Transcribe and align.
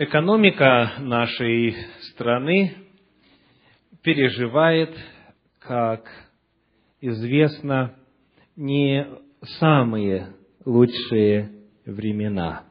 Экономика 0.00 0.92
нашей 1.00 1.74
страны 2.12 2.72
переживает, 4.00 4.96
как 5.58 6.08
известно, 7.00 7.96
не 8.54 9.08
самые 9.58 10.34
лучшие 10.64 11.50
времена. 11.84 12.62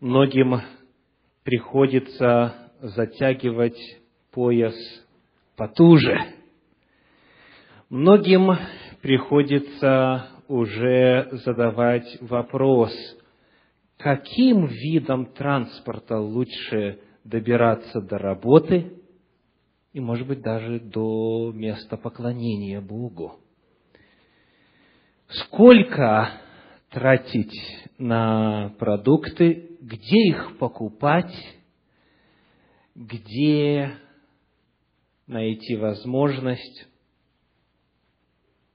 Многим 0.00 0.60
приходится 1.44 2.72
затягивать 2.80 3.78
пояс 4.32 4.74
потуже. 5.56 6.18
Многим 7.88 8.56
приходится 9.02 10.30
уже 10.48 11.28
задавать 11.44 12.18
вопрос– 12.22 12.90
каким 14.02 14.66
видом 14.66 15.26
транспорта 15.26 16.18
лучше 16.18 17.00
добираться 17.24 18.00
до 18.00 18.16
работы 18.16 18.94
и, 19.92 20.00
может 20.00 20.26
быть, 20.26 20.40
даже 20.40 20.80
до 20.80 21.52
места 21.54 21.98
поклонения 21.98 22.80
Богу. 22.80 23.40
Сколько 25.28 26.30
тратить 26.88 27.54
на 27.98 28.74
продукты, 28.78 29.76
где 29.80 30.28
их 30.28 30.56
покупать, 30.58 31.34
где 32.94 33.92
найти 35.26 35.76
возможность 35.76 36.88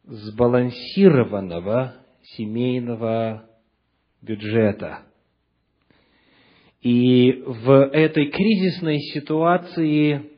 сбалансированного 0.03 1.95
семейного 2.21 3.49
бюджета– 4.21 4.99
и 6.85 7.41
в 7.47 7.89
этой 7.93 8.29
кризисной 8.29 8.99
ситуации, 8.99 10.29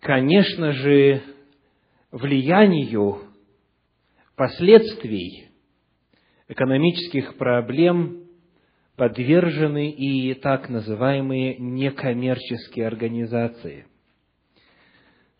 конечно 0.00 0.72
же, 0.72 1.22
влиянию 2.10 3.22
последствий 4.36 5.48
экономических 6.48 7.38
проблем 7.38 8.24
подвержены 8.96 9.90
и 9.92 10.34
так 10.34 10.68
называемые 10.68 11.56
некоммерческие 11.56 12.86
организации. 12.86 13.86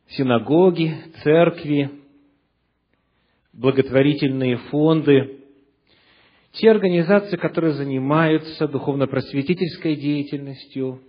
Синагоги, 0.08 0.94
церкви, 1.22 1.90
благотворительные 3.52 4.56
фонды– 4.70 5.34
те 6.52 6.70
организации, 6.70 7.36
которые 7.36 7.74
занимаются 7.74 8.66
духовно-просветительской 8.68 9.96
деятельностью, 9.96 11.02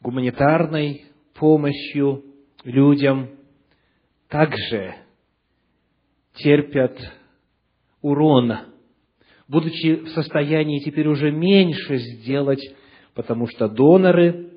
гуманитарной 0.00 1.06
помощью 1.34 2.24
людям, 2.64 3.30
также 4.28 4.94
терпят 6.34 6.98
урон, 8.00 8.52
будучи 9.48 9.96
в 9.96 10.08
состоянии 10.08 10.80
теперь 10.80 11.06
уже 11.06 11.30
меньше 11.30 11.98
сделать, 11.98 12.62
потому 13.14 13.46
что 13.46 13.68
доноры, 13.68 14.50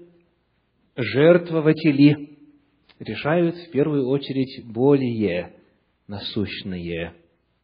жертвователи 0.96 2.38
решают 3.00 3.56
в 3.56 3.72
первую 3.72 4.08
очередь 4.08 4.66
более 4.66 5.54
насущные 6.08 7.14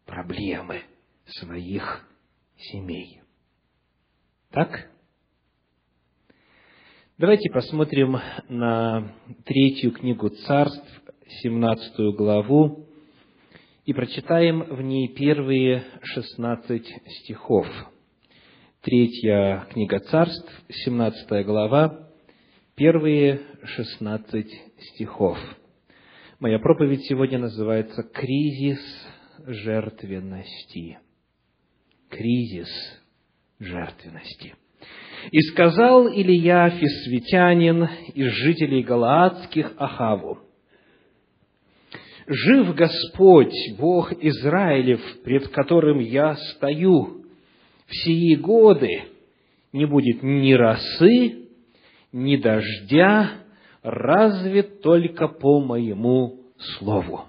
проблемы 0.05 0.81
своих 1.25 2.05
семей. 2.71 3.21
Так? 4.51 4.89
Давайте 7.17 7.49
посмотрим 7.51 8.17
на 8.49 9.13
третью 9.45 9.91
книгу 9.91 10.29
царств, 10.29 11.01
17 11.43 12.15
главу, 12.15 12.87
и 13.85 13.93
прочитаем 13.93 14.63
в 14.63 14.81
ней 14.81 15.07
первые 15.07 15.83
16 16.01 16.85
стихов. 17.21 17.67
Третья 18.81 19.67
книга 19.71 19.99
царств, 19.99 20.51
17 20.69 21.45
глава, 21.45 22.09
первые 22.75 23.41
16 23.63 24.47
стихов. 24.93 25.37
Моя 26.39 26.57
проповедь 26.57 27.05
сегодня 27.05 27.37
называется 27.37 28.03
«Кризис 28.03 28.79
жертвенности» 29.45 30.97
кризис 32.11 32.69
жертвенности. 33.59 34.55
«И 35.31 35.39
сказал 35.51 36.07
Илья 36.09 36.69
Фисветянин 36.69 37.87
из 38.13 38.31
жителей 38.31 38.83
Галаадских 38.83 39.73
Ахаву, 39.77 40.39
«Жив 42.27 42.75
Господь, 42.75 43.53
Бог 43.77 44.13
Израилев, 44.13 45.01
пред 45.23 45.49
которым 45.49 45.99
я 45.99 46.35
стою, 46.35 47.25
в 47.87 47.95
сии 48.03 48.35
годы 48.35 49.03
не 49.73 49.85
будет 49.85 50.23
ни 50.23 50.53
росы, 50.53 51.47
ни 52.11 52.37
дождя, 52.37 53.31
разве 53.83 54.63
только 54.63 55.27
по 55.27 55.59
моему 55.61 56.41
слову». 56.57 57.25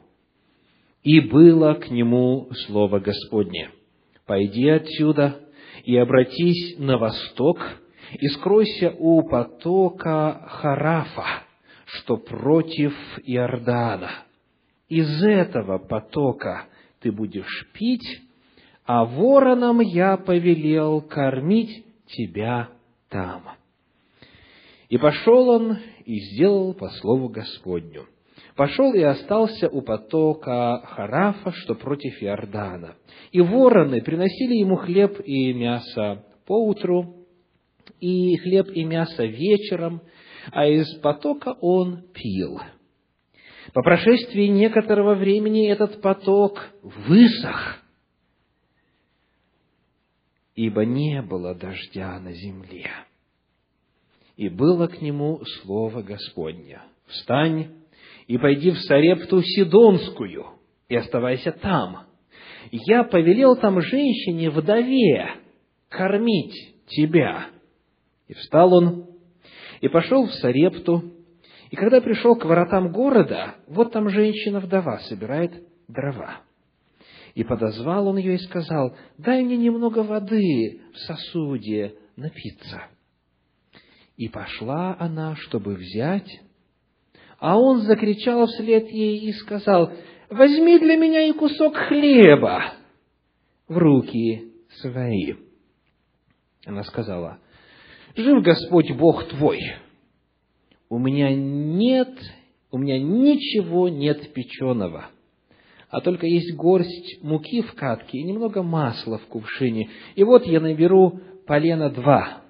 И 1.03 1.21
было 1.21 1.75
к 1.75 1.91
нему 1.91 2.49
слово 2.67 3.01
Господне– 3.01 3.71
пойди 4.27 4.69
отсюда 4.69 5.41
и 5.85 5.97
обратись 5.97 6.79
на 6.79 6.99
восток, 6.99 7.59
и 8.13 8.29
скройся 8.29 8.95
у 8.99 9.23
потока 9.29 10.47
Харафа, 10.49 11.45
что 11.87 12.17
против 12.17 12.95
Иордана. 13.25 14.11
Из 14.89 15.23
этого 15.23 15.79
потока 15.79 16.67
ты 17.01 17.11
будешь 17.11 17.71
пить, 17.73 18.23
а 18.85 19.05
воронам 19.05 19.81
я 19.81 20.17
повелел 20.17 21.01
кормить 21.01 21.85
тебя 22.07 22.69
там. 23.09 23.43
И 24.89 24.99
пошел 24.99 25.49
он 25.49 25.79
и 26.05 26.19
сделал 26.21 26.75
по 26.75 26.91
слову 26.91 27.29
Господню 27.29 28.07
пошел 28.57 28.93
и 28.95 29.03
остался 29.03 29.69
у 29.69 29.83
потока 29.83 30.83
Харафа, 30.85 31.53
что 31.53 31.75
против 31.75 32.23
Иордана. 32.23 32.97
И 33.31 33.41
вороны 33.41 34.03
приносили 34.03 34.57
ему 34.57 34.77
хлеб 34.77 35.21
и 35.25 35.53
мясо 35.53 36.25
поутру, 36.47 37.27
и 38.01 38.37
хлеб 38.39 38.69
и 38.75 38.85
мясо 38.85 39.25
вечером, 39.25 40.03
а 40.51 40.67
из 40.67 40.93
потока 41.01 41.57
он 41.61 42.03
пил. 42.13 42.61
По 43.73 43.83
прошествии 43.83 44.47
некоторого 44.47 45.15
времени 45.15 45.71
этот 45.71 46.03
поток 46.03 46.61
высох, 46.83 47.79
ибо 50.55 50.85
не 50.85 51.23
было 51.23 51.55
дождя 51.55 52.19
на 52.19 52.33
земле. 52.33 52.91
И 54.37 54.49
было 54.49 54.89
к 54.89 55.01
нему 55.01 55.43
слово 55.63 56.03
Господне. 56.03 56.81
Встань, 57.07 57.82
и 58.33 58.39
пойди 58.39 58.71
в 58.71 58.79
Сарепту 58.79 59.43
Сидонскую, 59.43 60.47
и 60.89 60.97
оставайся 60.97 61.53
там. 61.53 62.07
Я 62.71 63.05
повелел 63.05 63.57
там 63.57 63.79
женщине, 63.83 64.49
вдове, 64.49 65.35
кормить 65.91 66.55
тебя. 66.87 67.49
И 68.29 68.33
встал 68.33 68.73
он, 68.73 69.07
и 69.83 69.89
пошел 69.89 70.25
в 70.25 70.33
Сарепту, 70.33 71.13
и 71.71 71.77
когда 71.77 72.01
пришел 72.01 72.35
к 72.35 72.47
воротам 72.47 72.91
города, 72.91 73.57
вот 73.67 73.93
там 73.93 74.09
женщина-вдова 74.09 75.01
собирает 75.01 75.53
дрова. 75.87 76.41
И 77.35 77.45
подозвал 77.45 78.09
он 78.09 78.17
ее 78.17 78.37
и 78.37 78.39
сказал, 78.47 78.97
дай 79.19 79.43
мне 79.43 79.59
немного 79.59 79.99
воды 79.99 80.81
в 80.95 80.99
сосуде 81.01 81.97
напиться. 82.17 82.85
И 84.17 84.31
пошла 84.31 84.97
она, 84.99 85.37
чтобы 85.37 85.75
взять, 85.75 86.41
а 87.43 87.59
он 87.59 87.81
закричал 87.81 88.47
вслед 88.47 88.89
ей 88.89 89.19
и 89.19 89.33
сказал, 89.33 89.91
«Возьми 90.31 90.79
для 90.79 90.97
меня 90.97 91.25
и 91.25 91.33
кусок 91.33 91.75
хлеба 91.75 92.75
в 93.67 93.77
руки 93.77 94.53
свои». 94.77 95.35
Она 96.65 96.85
сказала, 96.85 97.41
«Жив 98.15 98.45
Господь 98.45 98.93
Бог 98.93 99.27
твой, 99.27 99.59
у 100.89 101.01
меня 101.01 101.35
нет, 101.35 102.17
у 102.71 102.79
меня 102.79 103.01
ничего 103.01 103.89
нет 103.89 104.33
печеного, 104.33 105.07
а 105.91 106.01
только 106.01 106.29
есть 106.29 106.55
горсть 106.55 107.25
муки 107.25 107.61
в 107.63 107.75
катке 107.75 108.19
и 108.19 108.23
немного 108.23 108.63
масла 108.63 109.19
в 109.19 109.27
кувшине. 109.27 109.91
И 110.15 110.23
вот 110.23 110.47
я 110.47 110.61
наберу 110.61 111.19
полена 111.45 111.91
два 111.91 112.43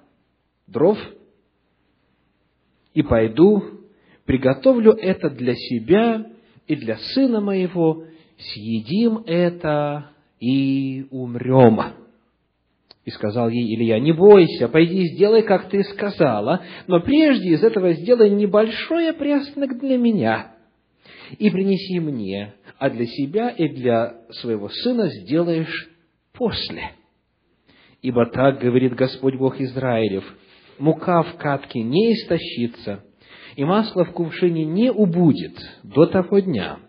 дров 0.67 0.99
и 2.93 3.01
пойду 3.01 3.72
приготовлю 4.25 4.93
это 4.93 5.29
для 5.29 5.55
себя 5.55 6.25
и 6.67 6.75
для 6.75 6.97
сына 6.97 7.41
моего, 7.41 8.05
съедим 8.37 9.23
это 9.25 10.11
и 10.39 11.05
умрем. 11.11 11.79
И 13.05 13.09
сказал 13.11 13.49
ей 13.49 13.75
Илья, 13.75 13.99
не 13.99 14.13
бойся, 14.13 14.69
пойди 14.69 15.03
и 15.03 15.13
сделай, 15.15 15.43
как 15.43 15.69
ты 15.69 15.83
сказала, 15.83 16.61
но 16.87 17.01
прежде 17.01 17.49
из 17.49 17.63
этого 17.63 17.93
сделай 17.93 18.29
небольшой 18.29 19.09
опряснок 19.09 19.77
для 19.79 19.97
меня 19.97 20.55
и 21.37 21.49
принеси 21.49 21.99
мне, 21.99 22.53
а 22.77 22.89
для 22.89 23.05
себя 23.05 23.49
и 23.49 23.67
для 23.67 24.21
своего 24.29 24.69
сына 24.69 25.09
сделаешь 25.09 25.89
после. 26.31 26.91
Ибо 28.01 28.25
так 28.27 28.59
говорит 28.59 28.95
Господь 28.95 29.35
Бог 29.35 29.59
Израилев, 29.59 30.23
мука 30.79 31.23
в 31.23 31.37
катке 31.37 31.81
не 31.81 32.13
истощится, 32.13 33.03
и 33.55 33.63
масло 33.63 34.05
в 34.05 34.11
кувшине 34.11 34.65
не 34.65 34.91
убудет 34.91 35.57
до 35.83 36.05
того 36.05 36.39
дня, 36.39 36.79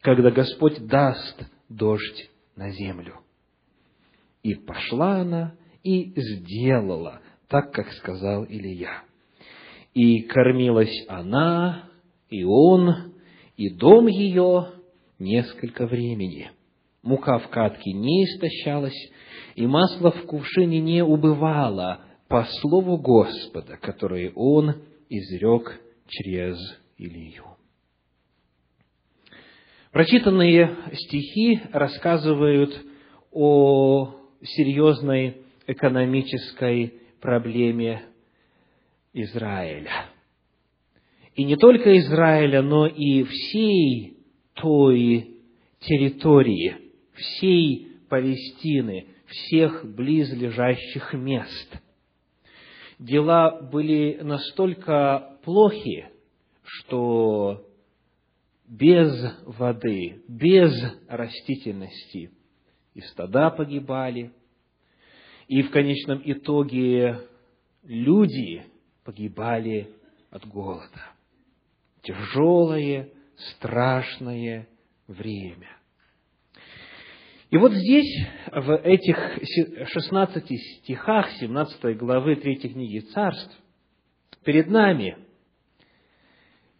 когда 0.00 0.30
Господь 0.30 0.86
даст 0.86 1.44
дождь 1.68 2.30
на 2.56 2.70
землю. 2.70 3.20
И 4.42 4.54
пошла 4.54 5.20
она 5.20 5.54
и 5.82 6.12
сделала 6.16 7.20
так, 7.48 7.72
как 7.72 7.92
сказал 7.92 8.44
Илья. 8.44 9.02
И 9.94 10.22
кормилась 10.22 11.04
она, 11.08 11.84
и 12.30 12.44
он, 12.44 13.12
и 13.56 13.68
дом 13.70 14.06
ее 14.06 14.68
несколько 15.18 15.86
времени. 15.86 16.50
Мука 17.02 17.38
в 17.38 17.48
катке 17.48 17.92
не 17.92 18.24
истощалась, 18.24 18.96
и 19.54 19.66
масло 19.66 20.12
в 20.12 20.24
кувшине 20.24 20.80
не 20.80 21.04
убывало 21.04 22.00
по 22.28 22.44
слову 22.44 22.96
Господа, 22.96 23.76
которое 23.76 24.32
он 24.34 24.76
изрек 25.18 25.80
через 26.08 26.56
Илью. 26.96 27.44
Прочитанные 29.90 30.74
стихи 30.94 31.60
рассказывают 31.70 32.74
о 33.30 34.14
серьезной 34.42 35.42
экономической 35.66 36.94
проблеме 37.20 38.02
Израиля. 39.12 40.06
И 41.34 41.44
не 41.44 41.56
только 41.56 41.98
Израиля, 41.98 42.62
но 42.62 42.86
и 42.86 43.24
всей 43.24 44.16
той 44.54 45.36
территории, 45.80 46.76
всей 47.14 47.88
Палестины, 48.08 49.06
всех 49.26 49.86
близлежащих 49.94 51.14
мест. 51.14 51.78
Дела 53.02 53.60
были 53.60 54.20
настолько 54.22 55.36
плохи, 55.42 56.08
что 56.62 57.66
без 58.68 59.10
воды, 59.44 60.22
без 60.28 60.72
растительности 61.08 62.30
и 62.94 63.00
стада 63.00 63.50
погибали, 63.50 64.30
и 65.48 65.62
в 65.62 65.72
конечном 65.72 66.22
итоге 66.24 67.26
люди 67.82 68.62
погибали 69.02 69.92
от 70.30 70.46
голода. 70.46 71.10
Тяжелое, 72.02 73.10
страшное 73.34 74.68
время. 75.08 75.76
И 77.52 77.58
вот 77.58 77.74
здесь, 77.74 78.26
в 78.50 78.76
этих 78.78 79.18
16 79.88 80.58
стихах 80.80 81.30
17 81.32 81.98
главы 81.98 82.36
3 82.36 82.56
книги 82.56 83.00
Царств, 83.12 83.54
перед 84.42 84.68
нами, 84.68 85.18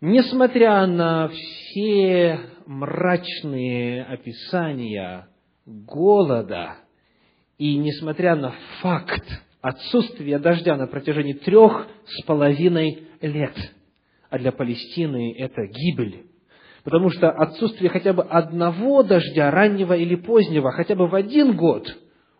несмотря 0.00 0.86
на 0.86 1.28
все 1.28 2.40
мрачные 2.64 4.02
описания 4.04 5.28
голода, 5.66 6.76
и 7.58 7.76
несмотря 7.76 8.34
на 8.34 8.54
факт 8.80 9.28
отсутствия 9.60 10.38
дождя 10.38 10.76
на 10.76 10.86
протяжении 10.86 11.34
трех 11.34 11.86
с 12.06 12.24
половиной 12.24 13.08
лет, 13.20 13.54
а 14.30 14.38
для 14.38 14.52
Палестины 14.52 15.34
это 15.36 15.66
гибель, 15.66 16.31
потому 16.84 17.10
что 17.10 17.30
отсутствие 17.30 17.90
хотя 17.90 18.12
бы 18.12 18.22
одного 18.22 19.02
дождя, 19.02 19.50
раннего 19.50 19.94
или 19.94 20.14
позднего, 20.14 20.72
хотя 20.72 20.94
бы 20.94 21.06
в 21.06 21.14
один 21.14 21.56
год, 21.56 21.96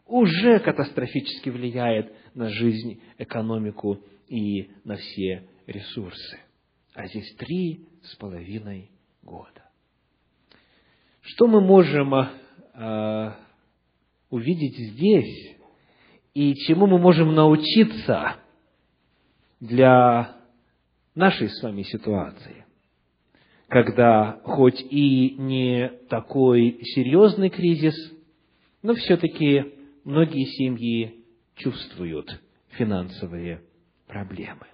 уже 0.07 0.59
катастрофически 0.59 1.49
влияет 1.49 2.13
на 2.35 2.49
жизнь, 2.49 3.01
экономику 3.19 4.01
и 4.29 4.71
на 4.85 4.97
все 4.97 5.49
ресурсы. 5.67 6.39
А 6.95 7.07
здесь 7.07 7.35
три 7.37 7.87
с 8.03 8.17
половиной 8.17 8.91
года. 9.23 9.71
Что 11.23 11.47
мы 11.47 11.61
можем 11.61 12.15
э, 12.15 13.33
увидеть 14.29 14.77
здесь 14.77 15.57
и 16.35 16.55
чему 16.67 16.87
мы 16.87 16.99
можем 16.99 17.35
научиться 17.35 18.37
для 19.61 20.37
нашей 21.15 21.49
с 21.49 21.63
вами 21.63 21.83
ситуации? 21.83 22.67
Когда 23.73 24.39
хоть 24.45 24.85
и 24.91 25.35
не 25.39 25.91
такой 26.11 26.79
серьезный 26.95 27.49
кризис, 27.49 27.95
но 28.83 28.93
все-таки 28.95 29.65
многие 30.05 30.45
семьи 30.45 31.25
чувствуют 31.57 32.39
финансовые 32.73 33.63
проблемы. 34.07 34.67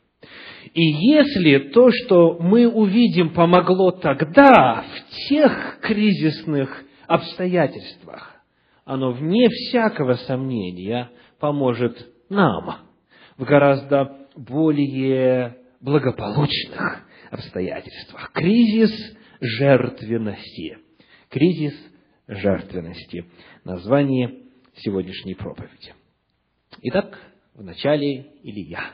И 0.75 0.83
если 0.83 1.71
то, 1.71 1.91
что 1.93 2.39
мы 2.41 2.67
увидим, 2.67 3.35
помогло 3.35 3.93
тогда, 3.93 4.83
в 4.83 5.29
тех 5.29 5.79
кризисных 5.81 6.83
обстоятельствах, 7.07 8.35
оно, 8.85 9.13
вне 9.13 9.49
всякого 9.49 10.15
сомнения, 10.15 11.09
поможет 11.39 12.05
нам 12.29 12.79
в 13.37 13.45
гораздо 13.45 14.27
более 14.35 15.59
благополучных 15.81 17.08
обстоятельствах. 17.31 18.33
Кризис 18.33 19.17
жертвенности. 19.41 20.79
Кризис 21.29 21.75
жертвенности. 22.27 23.25
Название 23.65 24.43
сегодняшней 24.77 25.35
проповеди. 25.35 25.95
Итак, 26.83 27.19
в 27.55 27.63
начале 27.63 28.27
Илья. 28.43 28.93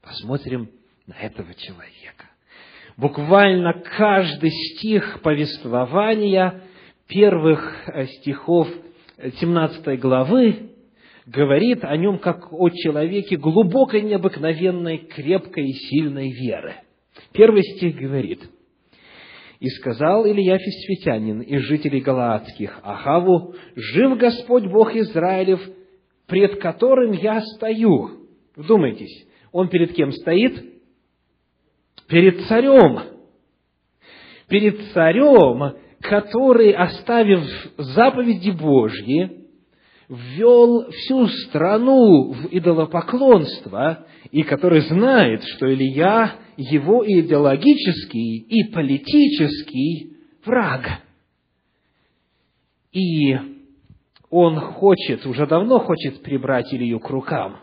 Посмотрим 0.00 0.70
на 1.06 1.14
этого 1.14 1.54
человека. 1.54 2.30
Буквально 2.96 3.74
каждый 3.74 4.50
стих 4.50 5.20
повествования 5.22 6.62
первых 7.08 7.88
э, 7.88 8.06
стихов 8.06 8.68
17 9.18 10.00
главы 10.00 10.70
говорит 11.26 11.84
о 11.84 11.96
нем 11.96 12.18
как 12.18 12.52
о 12.52 12.68
человеке 12.70 13.36
глубокой, 13.36 14.02
необыкновенной, 14.02 14.98
крепкой 14.98 15.68
и 15.68 15.72
сильной 15.72 16.30
веры. 16.30 16.74
Первый 17.32 17.62
стих 17.62 17.96
говорит, 17.96 18.40
«И 19.60 19.68
сказал 19.68 20.26
Илья 20.26 20.58
Фисфитянин 20.58 21.40
из 21.40 21.62
жителей 21.62 22.00
Галаадских 22.00 22.80
Ахаву, 22.82 23.54
«Жив 23.76 24.18
Господь 24.18 24.66
Бог 24.66 24.94
Израилев, 24.94 25.60
пред 26.26 26.60
которым 26.60 27.12
я 27.12 27.40
стою». 27.40 28.22
Вдумайтесь, 28.56 29.26
он 29.50 29.68
перед 29.68 29.94
кем 29.94 30.12
стоит? 30.12 30.62
Перед 32.08 32.42
царем. 32.46 33.00
Перед 34.48 34.80
царем, 34.92 35.76
который, 36.00 36.72
оставив 36.72 37.40
заповеди 37.78 38.50
Божьи, 38.50 39.41
ввел 40.08 40.90
всю 40.90 41.26
страну 41.28 42.32
в 42.32 42.48
идолопоклонство, 42.50 44.06
и 44.30 44.42
который 44.42 44.80
знает, 44.82 45.42
что 45.44 45.72
Илья 45.72 46.36
его 46.56 47.04
идеологический 47.06 48.38
и 48.38 48.72
политический 48.72 50.16
враг. 50.44 51.02
И 52.92 53.36
он 54.30 54.60
хочет, 54.60 55.26
уже 55.26 55.46
давно 55.46 55.78
хочет 55.80 56.22
прибрать 56.22 56.72
Илью 56.72 57.00
к 57.00 57.08
рукам. 57.10 57.58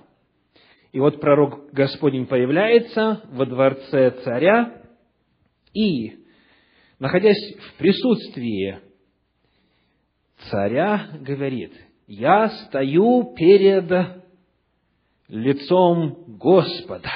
И 0.91 0.99
вот 0.99 1.21
пророк 1.21 1.71
Господень 1.71 2.25
появляется 2.25 3.21
во 3.31 3.45
дворце 3.45 4.11
царя 4.23 4.81
и, 5.73 6.17
находясь 6.97 7.55
в 7.55 7.77
присутствии 7.77 8.79
царя, 10.49 11.09
говорит– 11.21 11.73
я 12.09 12.49
стою 12.49 13.35
перед 13.35 13.85
лицом 15.27 16.17
Господа. 16.27 17.09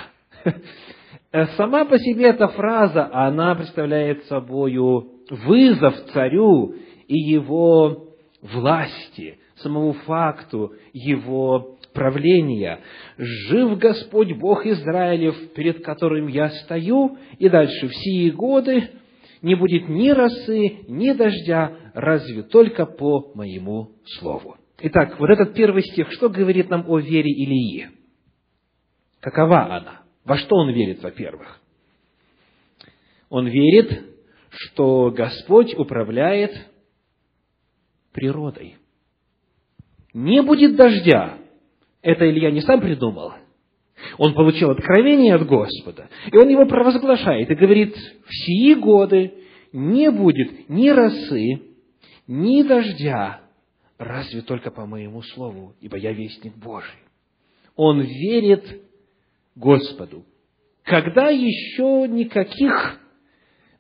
Сама 1.57 1.85
по 1.85 1.97
себе 1.97 2.25
эта 2.27 2.47
фраза, 2.47 3.09
она 3.11 3.55
представляет 3.55 4.23
собою 4.25 5.09
вызов 5.31 5.95
царю 6.13 6.75
и 7.07 7.17
его 7.17 8.09
власти, 8.43 9.39
самому 9.55 9.93
факту 9.93 10.73
его 10.93 11.77
правления. 11.91 12.79
«Жив 13.17 13.79
Господь 13.79 14.33
Бог 14.33 14.63
Израилев, 14.67 15.53
перед 15.53 15.83
которым 15.83 16.27
я 16.27 16.49
стою, 16.49 17.17
и 17.39 17.49
дальше 17.49 17.87
в 17.87 17.95
сии 17.95 18.29
годы 18.29 18.89
не 19.41 19.55
будет 19.55 19.89
ни 19.89 20.09
росы, 20.09 20.85
ни 20.87 21.11
дождя, 21.13 21.71
разве 21.95 22.43
только 22.43 22.85
по 22.85 23.31
моему 23.33 23.89
слову». 24.19 24.57
Итак, 24.85 25.17
вот 25.17 25.29
этот 25.29 25.53
первый 25.53 25.81
стих, 25.81 26.11
что 26.11 26.27
говорит 26.27 26.69
нам 26.69 26.83
о 26.89 26.99
вере 26.99 27.31
Илии? 27.31 27.89
Какова 29.21 29.77
она? 29.77 30.01
Во 30.25 30.35
что 30.35 30.57
он 30.57 30.71
верит, 30.71 31.01
во-первых? 31.01 31.61
Он 33.29 33.47
верит, 33.47 34.03
что 34.49 35.09
Господь 35.11 35.73
управляет 35.73 36.51
природой. 38.11 38.75
Не 40.13 40.43
будет 40.43 40.75
дождя. 40.75 41.37
Это 42.01 42.29
Илья 42.29 42.51
не 42.51 42.59
сам 42.59 42.81
придумал. 42.81 43.35
Он 44.17 44.33
получил 44.33 44.69
откровение 44.71 45.35
от 45.35 45.47
Господа, 45.47 46.09
и 46.29 46.35
он 46.35 46.49
его 46.49 46.65
провозглашает 46.65 47.49
и 47.49 47.55
говорит, 47.55 47.95
в 47.95 48.33
сии 48.33 48.73
годы 48.73 49.33
не 49.71 50.11
будет 50.11 50.67
ни 50.67 50.89
росы, 50.89 51.61
ни 52.27 52.63
дождя, 52.63 53.42
разве 53.97 54.41
только 54.41 54.71
по 54.71 54.85
моему 54.85 55.21
слову, 55.21 55.75
ибо 55.79 55.97
я 55.97 56.11
вестник 56.11 56.55
Божий. 56.55 56.99
Он 57.75 58.01
верит 58.01 58.81
Господу. 59.55 60.25
Когда 60.83 61.29
еще 61.29 62.07
никаких 62.07 62.99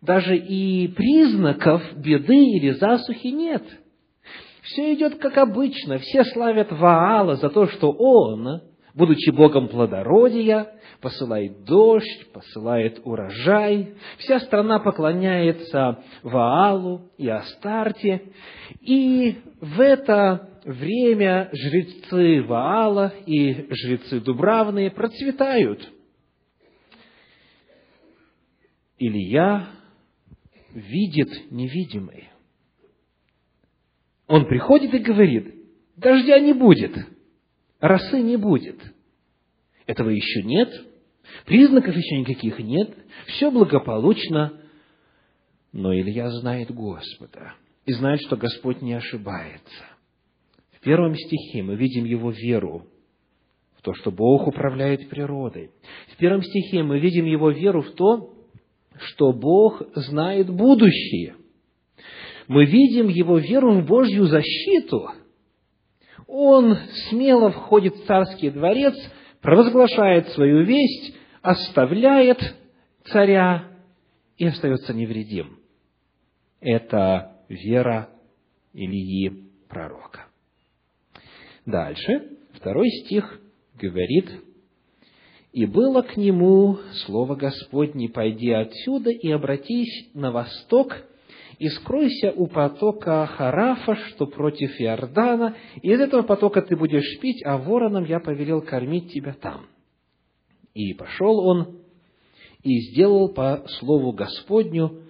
даже 0.03 0.35
и 0.35 0.89
признаков 0.89 1.81
беды 1.95 2.37
или 2.37 2.71
засухи 2.71 3.27
нет. 3.27 3.63
Все 4.61 4.93
идет 4.93 5.15
как 5.19 5.37
обычно. 5.37 5.97
Все 5.99 6.25
славят 6.25 6.71
Ваала 6.71 7.35
за 7.35 7.49
то, 7.49 7.67
что 7.67 7.91
он, 7.91 8.61
будучи 8.93 9.31
Богом 9.31 9.67
плодородия, 9.67 10.73
посылает 11.01 11.63
дождь, 11.65 12.31
посылает 12.31 13.01
урожай. 13.03 13.95
Вся 14.17 14.39
страна 14.39 14.79
поклоняется 14.79 16.03
Ваалу 16.21 17.11
и 17.17 17.27
Астарте. 17.27 18.21
И 18.81 19.37
в 19.59 19.79
это 19.81 20.49
время 20.65 21.49
жрецы 21.51 22.43
Ваала 22.43 23.13
и 23.25 23.67
жрецы 23.73 24.19
Дубравные 24.21 24.91
процветают. 24.91 25.89
Илья 28.97 29.67
видит 30.73 31.51
невидимый. 31.51 32.29
Он 34.27 34.45
приходит 34.45 34.93
и 34.93 34.99
говорит, 34.99 35.53
дождя 35.97 36.39
не 36.39 36.53
будет, 36.53 36.95
росы 37.83 38.21
не 38.21 38.37
будет. 38.37 38.79
Этого 39.85 40.09
еще 40.09 40.41
нет, 40.43 40.69
признаков 41.45 41.95
еще 41.95 42.17
никаких 42.17 42.57
нет, 42.59 42.95
все 43.27 43.51
благополучно, 43.51 44.53
но 45.73 45.93
Илья 45.93 46.29
знает 46.29 46.71
Господа 46.71 47.55
и 47.85 47.91
знает, 47.91 48.21
что 48.21 48.37
Господь 48.37 48.81
не 48.81 48.93
ошибается. 48.93 49.83
В 50.71 50.79
первом 50.79 51.13
стихе 51.13 51.61
мы 51.61 51.75
видим 51.75 52.05
его 52.05 52.31
веру 52.31 52.87
в 53.77 53.81
то, 53.81 53.93
что 53.93 54.11
Бог 54.11 54.47
управляет 54.47 55.09
природой. 55.09 55.71
В 56.13 56.17
первом 56.17 56.41
стихе 56.41 56.83
мы 56.83 56.99
видим 56.99 57.25
его 57.25 57.51
веру 57.51 57.81
в 57.81 57.91
то, 57.91 58.33
что 58.97 59.33
Бог 59.33 59.81
знает 59.95 60.49
будущее. 60.49 61.35
Мы 62.47 62.65
видим 62.65 63.09
его 63.09 63.39
веру 63.39 63.81
в 63.81 63.85
Божью 63.85 64.25
защиту. 64.27 65.09
Он 66.27 66.77
смело 67.09 67.51
входит 67.51 67.95
в 67.95 68.05
царский 68.05 68.49
дворец, 68.49 68.95
провозглашает 69.41 70.29
свою 70.29 70.63
весть, 70.63 71.15
оставляет 71.41 72.39
царя 73.05 73.65
и 74.37 74.45
остается 74.45 74.93
невредим. 74.93 75.59
Это 76.59 77.37
вера 77.49 78.09
Ильи 78.73 79.49
пророка. 79.67 80.27
Дальше, 81.65 82.37
второй 82.53 82.89
стих 83.03 83.39
говорит, 83.75 84.29
«И 85.51 85.65
было 85.65 86.01
к 86.01 86.17
нему 86.17 86.79
слово 87.05 87.35
Господне, 87.35 88.09
пойди 88.09 88.51
отсюда 88.51 89.11
и 89.11 89.29
обратись 89.29 90.09
на 90.13 90.31
восток, 90.31 90.97
и 91.63 91.69
скройся 91.69 92.33
у 92.35 92.47
потока 92.47 93.25
Харафа, 93.25 93.95
что 93.95 94.25
против 94.25 94.81
Иордана, 94.81 95.55
и 95.81 95.93
из 95.93 96.01
этого 96.01 96.21
потока 96.23 96.61
ты 96.61 96.75
будешь 96.75 97.21
пить, 97.21 97.41
а 97.45 97.57
вороном 97.57 98.03
я 98.03 98.19
повелел 98.19 98.61
кормить 98.61 99.13
тебя 99.13 99.33
там». 99.33 99.67
И 100.73 100.93
пошел 100.93 101.39
он, 101.39 101.77
и 102.63 102.81
сделал 102.89 103.29
по 103.29 103.63
слову 103.79 104.11
Господню, 104.11 105.03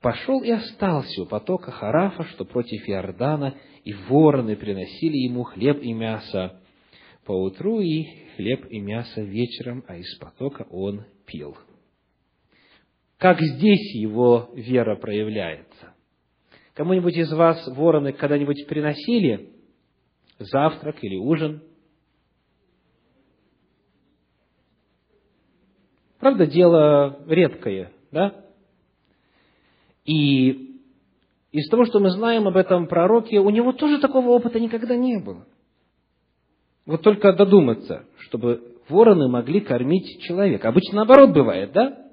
пошел 0.00 0.40
и 0.40 0.50
остался 0.52 1.22
у 1.22 1.26
потока 1.26 1.72
Харафа, 1.72 2.22
что 2.26 2.44
против 2.44 2.88
Иордана, 2.88 3.56
и 3.82 3.92
вороны 3.92 4.54
приносили 4.54 5.16
ему 5.16 5.42
хлеб 5.42 5.82
и 5.82 5.92
мясо 5.92 6.60
поутру, 7.26 7.80
и 7.80 8.04
хлеб 8.36 8.66
и 8.70 8.78
мясо 8.78 9.20
вечером, 9.20 9.82
а 9.88 9.96
из 9.96 10.16
потока 10.18 10.64
он 10.70 11.06
пил. 11.26 11.56
Как 13.18 13.40
здесь 13.40 13.94
его 13.94 14.50
вера 14.54 14.94
проявляется? 14.94 15.92
Кому-нибудь 16.74 17.16
из 17.16 17.32
вас 17.32 17.66
вороны 17.66 18.12
когда-нибудь 18.12 18.66
приносили 18.68 19.50
завтрак 20.38 21.02
или 21.02 21.16
ужин? 21.16 21.60
Правда, 26.20 26.46
дело 26.46 27.24
редкое, 27.26 27.92
да? 28.12 28.44
И 30.04 30.80
из 31.50 31.68
того, 31.70 31.86
что 31.86 31.98
мы 31.98 32.10
знаем 32.10 32.46
об 32.46 32.56
этом 32.56 32.86
пророке, 32.86 33.40
у 33.40 33.50
него 33.50 33.72
тоже 33.72 33.98
такого 33.98 34.28
опыта 34.28 34.60
никогда 34.60 34.96
не 34.96 35.18
было. 35.18 35.44
Вот 36.86 37.02
только 37.02 37.32
додуматься, 37.32 38.06
чтобы 38.18 38.76
вороны 38.88 39.28
могли 39.28 39.60
кормить 39.60 40.22
человека. 40.22 40.68
Обычно 40.68 40.96
наоборот 40.96 41.30
бывает, 41.30 41.72
да? 41.72 42.07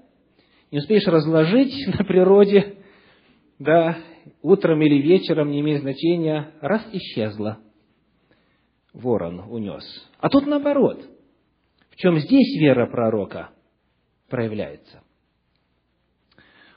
Не 0.75 0.79
успеешь 0.79 1.07
разложить 1.07 1.87
на 1.97 2.03
природе, 2.03 2.75
да, 3.59 3.97
утром 4.41 4.81
или 4.81 5.01
вечером, 5.01 5.49
не 5.49 5.61
имеет 5.61 5.79
значения, 5.79 6.51
раз 6.59 6.85
исчезла. 6.91 7.59
Ворон 8.91 9.39
унес. 9.49 9.85
А 10.19 10.27
тут 10.27 10.45
наоборот. 10.47 10.99
В 11.91 11.95
чем 11.95 12.19
здесь 12.19 12.59
вера 12.59 12.87
пророка 12.87 13.51
проявляется? 14.27 15.01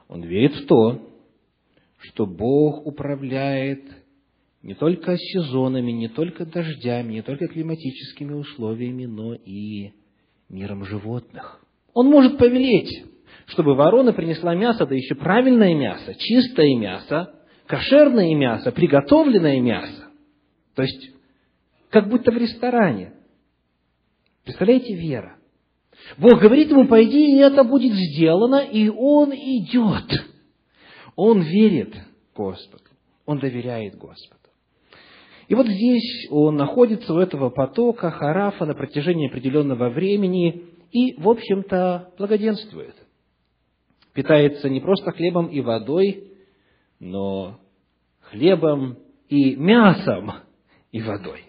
Он 0.06 0.22
верит 0.22 0.54
в 0.54 0.66
то, 0.66 1.02
что 1.98 2.24
Бог 2.24 2.86
управляет 2.86 3.82
не 4.62 4.74
только 4.74 5.16
сезонами, 5.16 5.90
не 5.90 6.06
только 6.06 6.46
дождями, 6.46 7.14
не 7.14 7.22
только 7.22 7.48
климатическими 7.48 8.34
условиями, 8.34 9.06
но 9.06 9.34
и 9.34 9.90
миром 10.48 10.84
животных. 10.84 11.60
Он 11.94 12.06
может 12.06 12.38
повелеть, 12.38 13.17
чтобы 13.46 13.74
ворона 13.74 14.12
принесла 14.12 14.54
мясо, 14.54 14.86
да 14.86 14.94
еще 14.94 15.14
правильное 15.14 15.74
мясо, 15.74 16.14
чистое 16.14 16.76
мясо, 16.76 17.34
кошерное 17.66 18.34
мясо, 18.34 18.72
приготовленное 18.72 19.60
мясо. 19.60 20.08
То 20.74 20.82
есть, 20.82 21.10
как 21.90 22.08
будто 22.08 22.30
в 22.30 22.36
ресторане. 22.36 23.14
Представляете, 24.44 24.94
вера. 24.94 25.36
Бог 26.16 26.40
говорит 26.40 26.70
ему, 26.70 26.86
пойди, 26.86 27.36
и 27.36 27.38
это 27.38 27.64
будет 27.64 27.92
сделано, 27.92 28.60
и 28.60 28.88
он 28.88 29.32
идет. 29.32 30.26
Он 31.16 31.40
верит 31.40 31.94
Господу, 32.34 32.84
он 33.26 33.40
доверяет 33.40 33.96
Господу. 33.96 34.38
И 35.48 35.54
вот 35.54 35.66
здесь 35.66 36.28
он 36.30 36.56
находится 36.56 37.12
у 37.12 37.18
этого 37.18 37.50
потока 37.50 38.10
Харафа 38.10 38.66
на 38.66 38.74
протяжении 38.74 39.28
определенного 39.28 39.88
времени 39.88 40.64
и, 40.92 41.20
в 41.20 41.28
общем-то, 41.28 42.12
благоденствует. 42.18 42.94
Питается 44.12 44.68
не 44.68 44.80
просто 44.80 45.12
хлебом 45.12 45.46
и 45.46 45.60
водой, 45.60 46.32
но 46.98 47.60
хлебом 48.20 48.98
и 49.28 49.54
мясом 49.56 50.32
и 50.90 51.00
водой. 51.02 51.44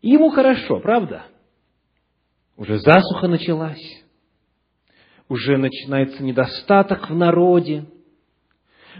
Ему 0.00 0.30
хорошо, 0.30 0.80
правда? 0.80 1.26
Уже 2.56 2.78
засуха 2.78 3.28
началась, 3.28 4.04
уже 5.28 5.58
начинается 5.58 6.22
недостаток 6.22 7.10
в 7.10 7.14
народе, 7.14 7.86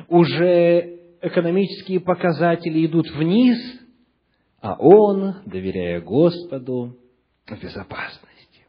уже 0.08 0.98
экономические 1.20 2.00
показатели 2.00 2.86
идут 2.86 3.10
вниз, 3.10 3.58
а 4.60 4.74
он, 4.78 5.42
доверяя 5.46 6.00
Господу, 6.00 6.96
в 7.46 7.62
безопасности. 7.62 8.66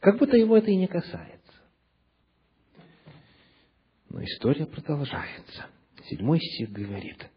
Как 0.00 0.18
будто 0.18 0.36
его 0.36 0.56
это 0.56 0.70
и 0.70 0.76
не 0.76 0.86
касается. 0.86 1.39
Но 4.10 4.24
история 4.24 4.66
продолжается. 4.66 5.66
Седьмой 6.08 6.40
стих 6.40 6.72
говорит, 6.72 7.30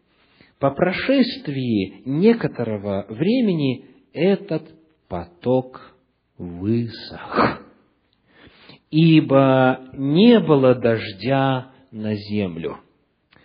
по 0.58 0.72
прошествии 0.72 2.02
некоторого 2.04 3.06
времени 3.08 3.86
этот 4.12 4.68
поток 5.08 5.94
высох, 6.36 7.62
ибо 8.90 9.88
не 9.92 10.40
было 10.40 10.74
дождя 10.74 11.70
на 11.92 12.16
землю. 12.16 12.78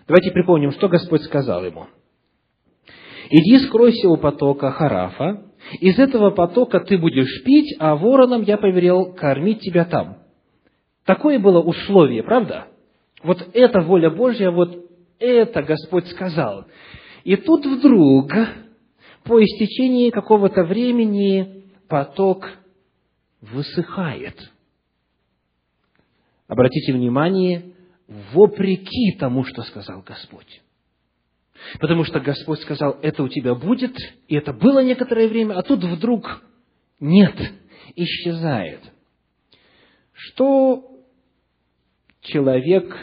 Давайте 0.07 0.31
припомним, 0.31 0.71
что 0.71 0.89
Господь 0.89 1.21
сказал 1.21 1.63
ему. 1.63 1.85
иди 3.29 3.59
скройся 3.59 4.09
у 4.09 4.17
потока 4.17 4.71
Харафа, 4.71 5.43
из 5.79 5.99
этого 5.99 6.31
потока 6.31 6.79
ты 6.79 6.97
будешь 6.97 7.43
пить, 7.43 7.75
а 7.79 7.95
воронам 7.95 8.41
я 8.41 8.57
поверил 8.57 9.13
кормить 9.13 9.59
тебя 9.59 9.85
там. 9.85 10.17
Такое 11.05 11.37
было 11.37 11.61
условие, 11.61 12.23
правда? 12.23 12.69
Вот 13.23 13.49
это 13.53 13.81
воля 13.81 14.09
Божья, 14.09 14.51
вот 14.51 14.89
это 15.19 15.61
Господь 15.63 16.07
сказал. 16.07 16.65
И 17.23 17.35
тут 17.35 17.65
вдруг, 17.65 18.31
по 19.23 19.43
истечении 19.43 20.09
какого-то 20.09 20.63
времени, 20.63 21.65
поток 21.87 22.49
высыхает. 23.41 24.37
Обратите 26.47 26.93
внимание, 26.93 27.73
вопреки 28.07 29.17
тому, 29.19 29.43
что 29.43 29.61
сказал 29.63 30.01
Господь. 30.01 30.61
Потому 31.79 32.05
что 32.05 32.19
Господь 32.19 32.61
сказал, 32.61 32.97
это 33.01 33.21
у 33.21 33.27
тебя 33.27 33.53
будет, 33.53 33.95
и 34.27 34.35
это 34.35 34.53
было 34.53 34.81
некоторое 34.81 35.27
время, 35.27 35.55
а 35.55 35.61
тут 35.61 35.83
вдруг 35.83 36.41
нет, 36.99 37.35
исчезает. 37.95 38.81
Что 40.13 40.98
человек 42.21 42.95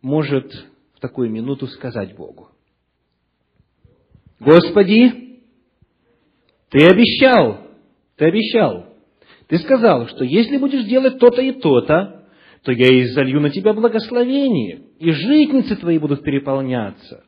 может 0.00 0.52
в 0.94 1.00
такую 1.00 1.30
минуту 1.30 1.66
сказать 1.66 2.14
Богу? 2.16 2.48
Господи, 4.40 5.40
ты 6.70 6.86
обещал, 6.86 7.66
ты 8.16 8.24
обещал, 8.24 8.86
ты 9.46 9.58
сказал, 9.58 10.08
что 10.08 10.24
если 10.24 10.56
будешь 10.56 10.84
делать 10.84 11.18
то-то 11.18 11.42
и 11.42 11.52
то-то, 11.52 12.26
то 12.64 12.72
я 12.72 12.86
и 12.86 13.04
залью 13.08 13.40
на 13.40 13.50
тебя 13.50 13.72
благословение, 13.72 14.82
и 14.98 15.10
житницы 15.10 15.76
твои 15.76 15.98
будут 15.98 16.22
переполняться, 16.22 17.24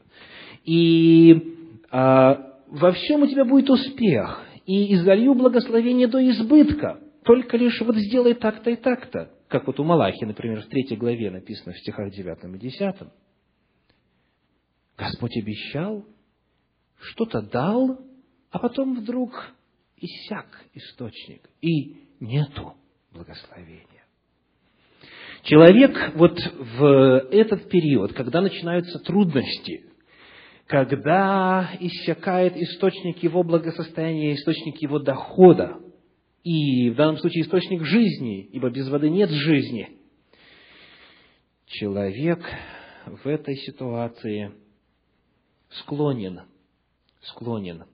и 0.64 1.56
а, 1.90 2.54
во 2.68 2.92
всем 2.92 3.22
у 3.22 3.26
тебя 3.26 3.44
будет 3.44 3.68
успех, 3.70 4.42
и 4.66 4.94
изолью 4.94 5.34
благословение 5.34 6.08
до 6.08 6.26
избытка, 6.30 7.00
только 7.24 7.56
лишь 7.56 7.80
вот 7.80 7.96
сделай 7.96 8.34
так-то 8.34 8.70
и 8.70 8.76
так-то, 8.76 9.30
как 9.48 9.66
вот 9.66 9.78
у 9.78 9.84
Малахи, 9.84 10.24
например, 10.24 10.62
в 10.62 10.66
третьей 10.66 10.96
главе 10.96 11.30
написано 11.30 11.72
в 11.72 11.78
стихах 11.78 12.10
9 12.10 12.54
и 12.54 12.58
10. 12.58 12.96
Господь 14.96 15.36
обещал, 15.36 16.04
что-то 17.00 17.42
дал, 17.42 17.98
а 18.50 18.58
потом 18.58 19.00
вдруг 19.00 19.52
иссяк 19.96 20.46
источник, 20.74 21.48
и 21.60 21.96
нету 22.20 22.74
благословения. 23.12 24.04
Человек 25.42 26.14
вот 26.14 26.38
в 26.38 27.28
этот 27.30 27.68
период, 27.68 28.14
когда 28.14 28.40
начинаются 28.40 28.98
трудности, 29.00 29.84
когда 30.66 31.70
иссякает 31.80 32.56
источник 32.56 33.22
его 33.22 33.42
благосостояния, 33.42 34.34
источник 34.34 34.80
его 34.80 34.98
дохода, 34.98 35.78
и 36.44 36.90
в 36.90 36.96
данном 36.96 37.16
случае 37.18 37.44
источник 37.44 37.82
жизни, 37.84 38.42
ибо 38.52 38.68
без 38.70 38.88
воды 38.88 39.08
нет 39.08 39.30
жизни, 39.30 39.88
человек 41.66 42.44
в 43.06 43.26
этой 43.26 43.56
ситуации 43.56 44.52
склонен, 45.70 46.42
склонен 47.22 47.84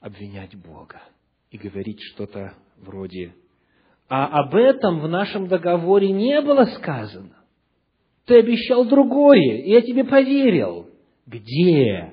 обвинять 0.00 0.54
Бога 0.56 1.02
и 1.50 1.56
говорить 1.56 2.00
что-то 2.12 2.54
вроде 2.76 3.34
«А 4.08 4.26
об 4.26 4.54
этом 4.54 5.00
в 5.00 5.08
нашем 5.08 5.48
договоре 5.48 6.12
не 6.12 6.40
было 6.42 6.66
сказано. 6.66 7.34
Ты 8.26 8.40
обещал 8.40 8.84
другое, 8.84 9.62
и 9.62 9.70
я 9.70 9.80
тебе 9.80 10.04
поверил. 10.04 10.90
Где 11.26 12.12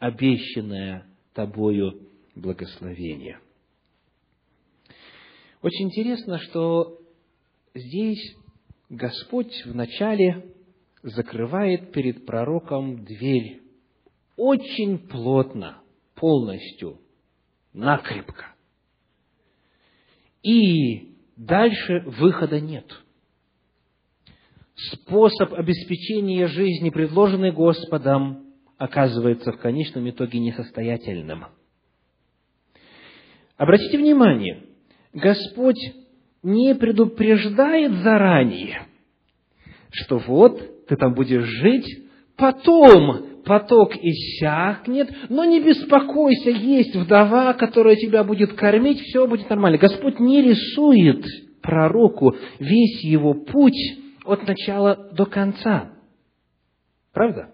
обещанное 0.00 1.06
тобою 1.34 2.00
благословение?» 2.34 3.38
Очень 5.62 5.86
интересно, 5.86 6.38
что 6.38 6.98
здесь 7.74 8.36
Господь 8.88 9.52
вначале 9.66 10.54
закрывает 11.02 11.92
перед 11.92 12.24
пророком 12.26 13.04
дверь 13.04 13.60
очень 14.36 14.98
плотно, 14.98 15.82
полностью, 16.14 16.98
накрепко. 17.74 18.54
И 20.42 21.14
дальше 21.36 22.00
выхода 22.06 22.58
нет. 22.58 22.86
Способ 24.74 25.52
обеспечения 25.52 26.46
жизни, 26.46 26.88
предложенный 26.88 27.52
Господом, 27.52 28.46
оказывается 28.78 29.52
в 29.52 29.58
конечном 29.58 30.08
итоге 30.08 30.38
несостоятельным. 30.38 31.44
Обратите 33.58 33.98
внимание, 33.98 34.69
Господь 35.12 35.80
не 36.42 36.74
предупреждает 36.74 37.92
заранее, 38.02 38.82
что 39.90 40.18
вот 40.18 40.86
ты 40.86 40.96
там 40.96 41.14
будешь 41.14 41.44
жить, 41.44 42.04
потом 42.36 43.42
поток 43.44 43.96
иссякнет, 43.96 45.10
но 45.28 45.44
не 45.44 45.60
беспокойся, 45.60 46.50
есть 46.50 46.94
вдова, 46.94 47.54
которая 47.54 47.96
тебя 47.96 48.24
будет 48.24 48.52
кормить, 48.54 49.00
все 49.00 49.26
будет 49.26 49.50
нормально. 49.50 49.78
Господь 49.78 50.20
не 50.20 50.42
рисует 50.42 51.24
пророку 51.60 52.36
весь 52.58 53.02
его 53.04 53.34
путь 53.34 53.98
от 54.24 54.46
начала 54.46 55.10
до 55.12 55.26
конца. 55.26 55.92
Правда? 57.12 57.50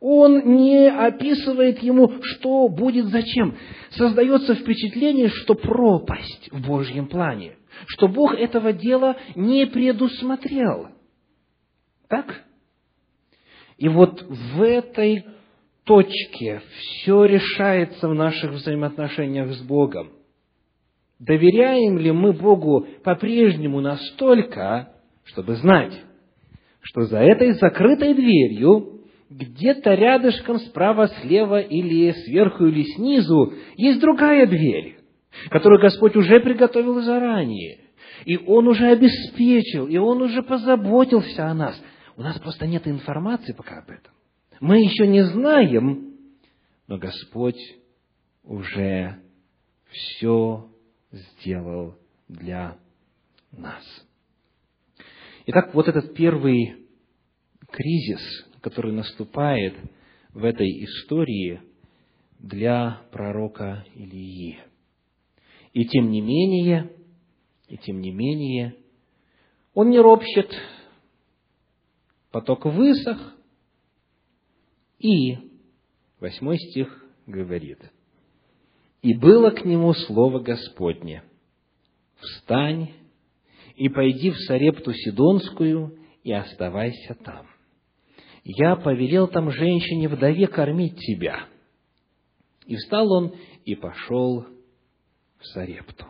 Он 0.00 0.56
не 0.56 0.90
описывает 0.90 1.82
ему, 1.82 2.12
что 2.22 2.68
будет 2.68 3.06
зачем. 3.06 3.56
Создается 3.90 4.54
впечатление, 4.54 5.28
что 5.28 5.54
пропасть 5.54 6.48
в 6.52 6.66
Божьем 6.66 7.06
плане, 7.08 7.56
что 7.86 8.08
Бог 8.08 8.34
этого 8.34 8.72
дела 8.72 9.16
не 9.34 9.66
предусмотрел. 9.66 10.88
Так? 12.08 12.44
И 13.78 13.88
вот 13.88 14.22
в 14.22 14.62
этой 14.62 15.24
точке 15.84 16.62
все 16.78 17.24
решается 17.24 18.08
в 18.08 18.14
наших 18.14 18.52
взаимоотношениях 18.52 19.52
с 19.52 19.62
Богом. 19.62 20.10
Доверяем 21.18 21.98
ли 21.98 22.12
мы 22.12 22.32
Богу 22.32 22.86
по-прежнему 23.02 23.80
настолько, 23.80 24.92
чтобы 25.24 25.54
знать, 25.56 25.98
что 26.80 27.02
за 27.02 27.18
этой 27.18 27.52
закрытой 27.52 28.14
дверью, 28.14 28.95
где-то 29.30 29.94
рядышком 29.94 30.58
справа, 30.58 31.08
слева 31.20 31.60
или 31.60 32.12
сверху 32.12 32.66
или 32.66 32.82
снизу, 32.94 33.54
есть 33.76 34.00
другая 34.00 34.46
дверь, 34.46 34.98
которую 35.50 35.80
Господь 35.80 36.16
уже 36.16 36.40
приготовил 36.40 37.00
заранее, 37.00 37.80
и 38.24 38.36
Он 38.36 38.68
уже 38.68 38.86
обеспечил, 38.86 39.86
и 39.86 39.96
Он 39.96 40.22
уже 40.22 40.42
позаботился 40.42 41.46
о 41.46 41.54
нас– 41.54 41.80
у 42.16 42.22
нас 42.22 42.38
просто 42.38 42.66
нет 42.66 42.88
информации 42.88 43.52
пока 43.52 43.78
об 43.78 43.90
этом. 43.90 44.12
Мы 44.60 44.80
еще 44.80 45.06
не 45.06 45.22
знаем, 45.22 46.14
но 46.86 46.96
Господь 46.96 47.60
уже 48.42 49.20
все 49.90 50.70
сделал 51.12 51.98
для 52.26 52.78
нас. 53.52 53.84
Итак, 55.44 55.74
вот 55.74 55.88
этот 55.88 56.14
первый 56.14 56.86
кризис, 57.70 58.45
который 58.66 58.90
наступает 58.90 59.76
в 60.34 60.44
этой 60.44 60.66
истории 60.82 61.62
для 62.40 63.00
пророка 63.12 63.86
Илии. 63.94 64.58
И 65.72 65.84
тем 65.84 66.10
не 66.10 66.20
менее, 66.20 66.90
и 67.68 67.76
тем 67.76 68.00
не 68.00 68.10
менее, 68.10 68.74
он 69.72 69.90
не 69.90 70.00
ропщет 70.00 70.52
поток 72.32 72.64
высох, 72.64 73.36
и, 74.98 75.36
восьмой 76.18 76.58
стих 76.58 77.04
говорит, 77.28 77.78
«И 79.00 79.14
было 79.14 79.50
к 79.50 79.64
нему 79.64 79.94
слово 79.94 80.40
Господне, 80.40 81.22
встань 82.18 82.90
и 83.76 83.88
пойди 83.88 84.32
в 84.32 84.38
Сарепту 84.38 84.92
Сидонскую 84.92 86.00
и 86.24 86.32
оставайся 86.32 87.14
там. 87.14 87.46
Я 88.48 88.76
повелел 88.76 89.26
там 89.26 89.50
женщине-вдове 89.50 90.46
кормить 90.46 90.96
тебя». 90.98 91.46
И 92.66 92.76
встал 92.76 93.12
он 93.12 93.34
и 93.64 93.74
пошел 93.74 94.46
в 95.38 95.46
Сарепту. 95.46 96.06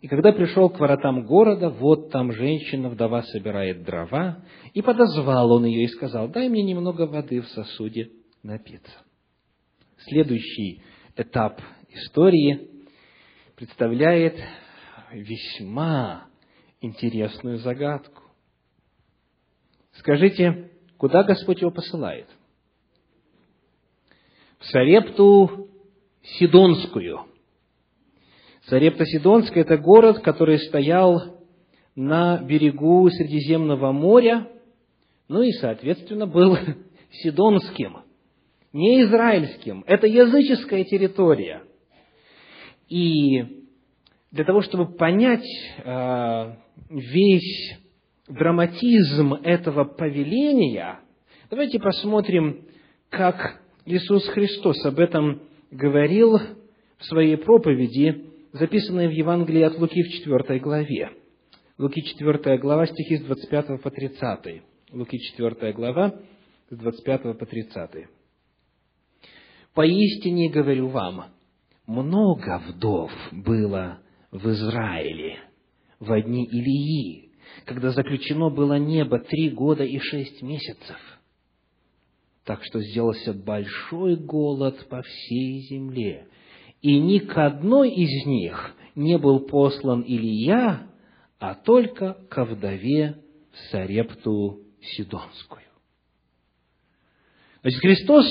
И 0.00 0.06
когда 0.06 0.32
пришел 0.32 0.70
к 0.70 0.78
воротам 0.78 1.26
города, 1.26 1.70
вот 1.70 2.10
там 2.10 2.30
женщина, 2.30 2.88
вдова, 2.88 3.22
собирает 3.22 3.82
дрова, 3.82 4.44
и 4.74 4.82
подозвал 4.82 5.50
он 5.50 5.64
ее 5.64 5.84
и 5.84 5.88
сказал, 5.88 6.28
дай 6.28 6.48
мне 6.48 6.62
немного 6.62 7.06
воды 7.06 7.40
в 7.40 7.48
сосуде 7.48 8.10
напиться. 8.42 8.92
Следующий 9.96 10.82
этап 11.16 11.60
истории 11.88 12.84
представляет 13.56 14.36
весьма 15.12 16.28
интересную 16.80 17.58
загадку. 17.58 18.22
Скажите, 19.92 20.70
куда 21.04 21.22
Господь 21.22 21.60
его 21.60 21.70
посылает? 21.70 22.26
в 24.58 24.64
Сарепту 24.64 25.68
Сидонскую. 26.22 27.26
Сарепта 28.62 29.04
Сидонская– 29.04 29.64
это 29.64 29.76
город, 29.76 30.20
который 30.20 30.58
стоял 30.58 31.42
на 31.94 32.38
берегу 32.38 33.06
Средиземного 33.10 33.92
моря, 33.92 34.48
ну 35.28 35.42
и, 35.42 35.50
соответственно, 35.52 36.26
был 36.26 36.56
сидонским, 37.22 37.98
не 38.72 39.02
израильским. 39.02 39.84
Это 39.86 40.06
языческая 40.06 40.84
территория. 40.84 41.64
И 42.88 43.66
для 44.30 44.44
того, 44.46 44.62
чтобы 44.62 44.86
понять 44.94 45.44
э, 45.84 46.54
весь 46.88 47.83
драматизм 48.28 49.34
этого 49.34 49.84
повеления, 49.84 51.00
давайте 51.50 51.78
посмотрим, 51.78 52.66
как 53.10 53.60
Иисус 53.84 54.26
Христос 54.28 54.84
об 54.86 54.98
этом 54.98 55.42
говорил 55.70 56.38
в 56.98 57.04
своей 57.04 57.36
проповеди, 57.36 58.26
записанной 58.52 59.08
в 59.08 59.12
Евангелии 59.12 59.62
от 59.62 59.78
Луки 59.78 60.02
в 60.02 60.08
4 60.08 60.60
главе. 60.60 61.10
Луки 61.76 62.02
4 62.02 62.58
глава, 62.58 62.86
стихи 62.86 63.16
с 63.18 63.24
25 63.24 63.82
по 63.82 63.90
30. 63.90 64.62
Луки 64.92 65.18
4 65.18 65.72
глава, 65.72 66.14
с 66.70 66.76
25 66.76 67.38
по 67.38 67.46
30. 67.46 68.06
«Поистине 69.74 70.50
говорю 70.50 70.88
вам, 70.88 71.24
много 71.86 72.62
вдов 72.68 73.10
было 73.32 73.98
в 74.30 74.48
Израиле 74.50 75.38
в 75.98 76.20
дни 76.22 76.44
Илии, 76.46 77.23
когда 77.64 77.90
заключено 77.90 78.50
было 78.50 78.74
небо 78.78 79.18
три 79.18 79.50
года 79.50 79.84
и 79.84 79.98
шесть 79.98 80.42
месяцев. 80.42 80.98
Так 82.44 82.62
что 82.64 82.80
сделался 82.80 83.32
большой 83.32 84.16
голод 84.16 84.86
по 84.88 85.02
всей 85.02 85.60
земле, 85.62 86.28
и 86.82 86.98
ни 86.98 87.18
к 87.18 87.36
одной 87.38 87.90
из 87.90 88.26
них 88.26 88.74
не 88.94 89.16
был 89.16 89.40
послан 89.40 90.02
Илия, 90.02 90.90
а 91.38 91.54
только 91.54 92.14
ко 92.28 92.44
вдове 92.44 93.22
Сарепту 93.70 94.60
Сидонскую. 94.80 95.62
Значит, 97.62 97.80
Христос 97.80 98.26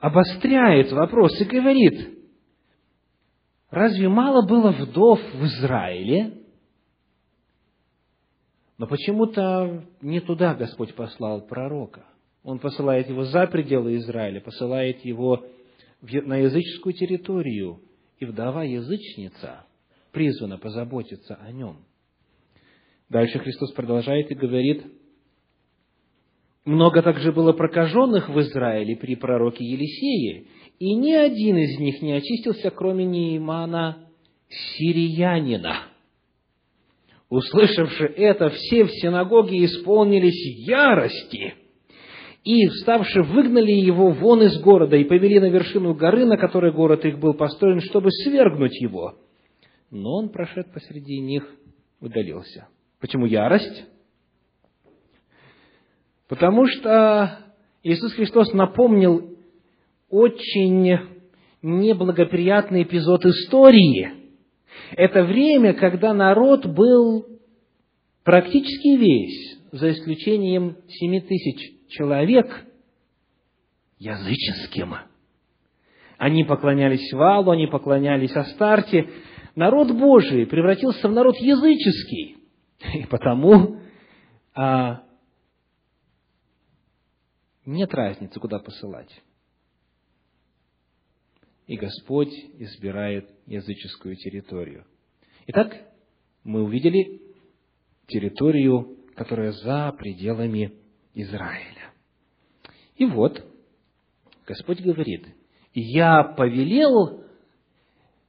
обостряет 0.00 0.90
вопрос 0.90 1.40
и 1.40 1.44
говорит, 1.44 2.18
разве 3.70 4.08
мало 4.08 4.46
было 4.46 4.72
вдов 4.72 5.20
в 5.32 5.44
Израиле? 5.44 6.45
Но 8.78 8.86
почему-то 8.86 9.84
не 10.02 10.20
туда 10.20 10.54
Господь 10.54 10.94
послал 10.94 11.46
пророка. 11.46 12.04
Он 12.42 12.58
посылает 12.58 13.08
его 13.08 13.24
за 13.24 13.46
пределы 13.46 13.96
Израиля, 13.96 14.40
посылает 14.40 15.04
его 15.04 15.44
на 16.00 16.36
языческую 16.36 16.92
территорию, 16.92 17.80
и 18.18 18.24
вдова-язычница 18.24 19.66
призвана 20.12 20.58
позаботиться 20.58 21.34
о 21.36 21.50
нем– 21.52 21.84
Дальше 23.08 23.38
Христос 23.38 23.72
продолжает 23.72 24.30
и 24.30 24.34
говорит, 24.34 24.84
много 26.64 27.02
также 27.02 27.32
было 27.32 27.52
прокаженных 27.52 28.28
в 28.28 28.40
Израиле 28.40 28.96
при 28.96 29.14
пророке 29.14 29.64
Елисее, 29.64 30.46
и 30.80 30.94
ни 30.94 31.12
один 31.12 31.56
из 31.56 31.78
них 31.78 32.02
не 32.02 32.12
очистился, 32.12 32.70
кроме 32.70 33.04
Неймана 33.04 34.08
Сириянина. 34.48 35.84
Услышавши 37.28 38.04
это, 38.04 38.50
все 38.50 38.84
в 38.84 38.90
синагоге 38.90 39.64
исполнились 39.64 40.66
ярости, 40.66 41.54
и, 42.44 42.68
вставши, 42.68 43.22
выгнали 43.22 43.72
его 43.72 44.10
вон 44.10 44.42
из 44.42 44.60
города 44.60 44.96
и 44.96 45.02
повели 45.02 45.40
на 45.40 45.50
вершину 45.50 45.94
горы, 45.94 46.24
на 46.24 46.36
которой 46.36 46.72
город 46.72 47.04
их 47.04 47.18
был 47.18 47.34
построен, 47.34 47.80
чтобы 47.80 48.12
свергнуть 48.12 48.80
его. 48.80 49.16
Но 49.90 50.18
он, 50.18 50.28
прошед 50.28 50.72
посреди 50.72 51.18
них, 51.18 51.44
удалился. 52.00 52.68
Почему 53.00 53.26
ярость? 53.26 53.84
Потому 56.28 56.66
что 56.68 57.40
Иисус 57.82 58.12
Христос 58.14 58.52
напомнил 58.52 59.36
очень 60.08 60.98
неблагоприятный 61.62 62.84
эпизод 62.84 63.24
истории. 63.26 64.15
Это 64.92 65.24
время, 65.24 65.74
когда 65.74 66.14
народ 66.14 66.66
был 66.66 67.26
практически 68.24 68.96
весь, 68.96 69.58
за 69.72 69.92
исключением 69.92 70.76
семи 70.88 71.20
тысяч 71.20 71.88
человек, 71.88 72.64
языческим. 73.98 74.94
Они 76.18 76.44
поклонялись 76.44 77.12
Валу, 77.12 77.50
они 77.50 77.66
поклонялись 77.66 78.34
Астарте. 78.34 79.08
Народ 79.54 79.92
Божий 79.92 80.46
превратился 80.46 81.08
в 81.08 81.12
народ 81.12 81.36
языческий. 81.36 82.36
И 82.94 83.06
потому 83.06 83.80
а, 84.54 85.02
нет 87.64 87.92
разницы, 87.94 88.38
куда 88.40 88.58
посылать. 88.58 89.22
И 91.66 91.76
Господь 91.76 92.32
избирает 92.58 93.28
языческую 93.46 94.16
территорию. 94.16 94.84
Итак, 95.48 95.76
мы 96.44 96.62
увидели 96.62 97.20
территорию, 98.06 98.96
которая 99.14 99.52
за 99.52 99.92
пределами 99.98 100.72
Израиля. 101.14 101.92
И 102.96 103.04
вот, 103.06 103.44
Господь 104.46 104.80
говорит, 104.80 105.26
«Я 105.74 106.22
повелел 106.22 107.24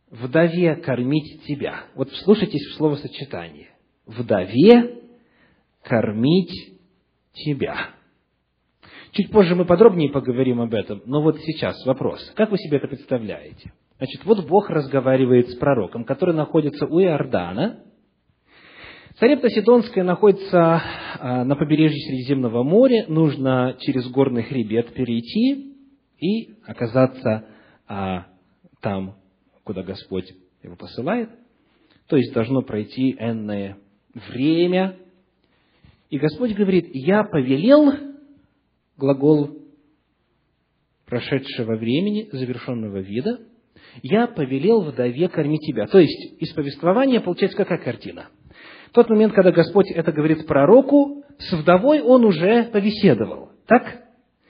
вдове 0.09 0.75
кормить 0.77 1.43
тебя». 1.43 1.85
Вот 1.95 2.09
вслушайтесь 2.11 2.65
в 2.67 2.77
словосочетание 2.77 3.69
вдове 4.07 5.03
кормить 5.83 6.73
тебя. 7.33 7.91
Чуть 9.17 9.31
позже 9.31 9.55
мы 9.55 9.65
подробнее 9.65 10.11
поговорим 10.11 10.61
об 10.61 10.75
этом, 10.75 11.01
но 11.07 11.23
вот 11.23 11.39
сейчас 11.39 11.83
вопрос. 11.87 12.31
Как 12.35 12.51
вы 12.51 12.59
себе 12.59 12.77
это 12.77 12.87
представляете? 12.87 13.73
Значит, 13.97 14.23
вот 14.25 14.47
Бог 14.47 14.69
разговаривает 14.69 15.49
с 15.49 15.55
пророком, 15.55 16.03
который 16.03 16.35
находится 16.35 16.85
у 16.85 17.01
Иордана. 17.01 17.79
Сарепта 19.19 19.49
Сидонская 19.49 20.03
находится 20.03 20.83
а, 21.19 21.43
на 21.45 21.55
побережье 21.55 21.99
Средиземного 21.99 22.61
моря. 22.61 23.05
Нужно 23.07 23.75
через 23.79 24.07
горный 24.07 24.43
хребет 24.43 24.93
перейти 24.93 25.75
и 26.19 26.53
оказаться 26.67 27.45
а, 27.87 28.27
там, 28.81 29.15
куда 29.63 29.81
Господь 29.81 30.31
его 30.61 30.75
посылает. 30.75 31.31
То 32.07 32.17
есть 32.17 32.35
должно 32.35 32.61
пройти 32.61 33.15
энное 33.17 33.79
время. 34.29 34.95
И 36.11 36.19
Господь 36.19 36.53
говорит, 36.53 36.91
я 36.93 37.23
повелел, 37.23 38.16
глагол 38.97 39.57
прошедшего 41.05 41.75
времени, 41.75 42.29
завершенного 42.31 42.97
вида, 42.97 43.39
я 44.03 44.27
повелел 44.27 44.81
вдове 44.81 45.29
кормить 45.29 45.61
тебя. 45.61 45.87
То 45.87 45.99
есть, 45.99 46.41
из 46.41 46.53
повествования 46.53 47.21
получается 47.21 47.57
какая 47.57 47.79
картина? 47.79 48.27
В 48.89 48.93
тот 48.93 49.09
момент, 49.09 49.33
когда 49.33 49.51
Господь 49.51 49.91
это 49.91 50.11
говорит 50.11 50.45
пророку, 50.47 51.23
с 51.37 51.53
вдовой 51.53 52.01
он 52.01 52.25
уже 52.25 52.65
повеседовал. 52.65 53.51
Так? 53.67 54.03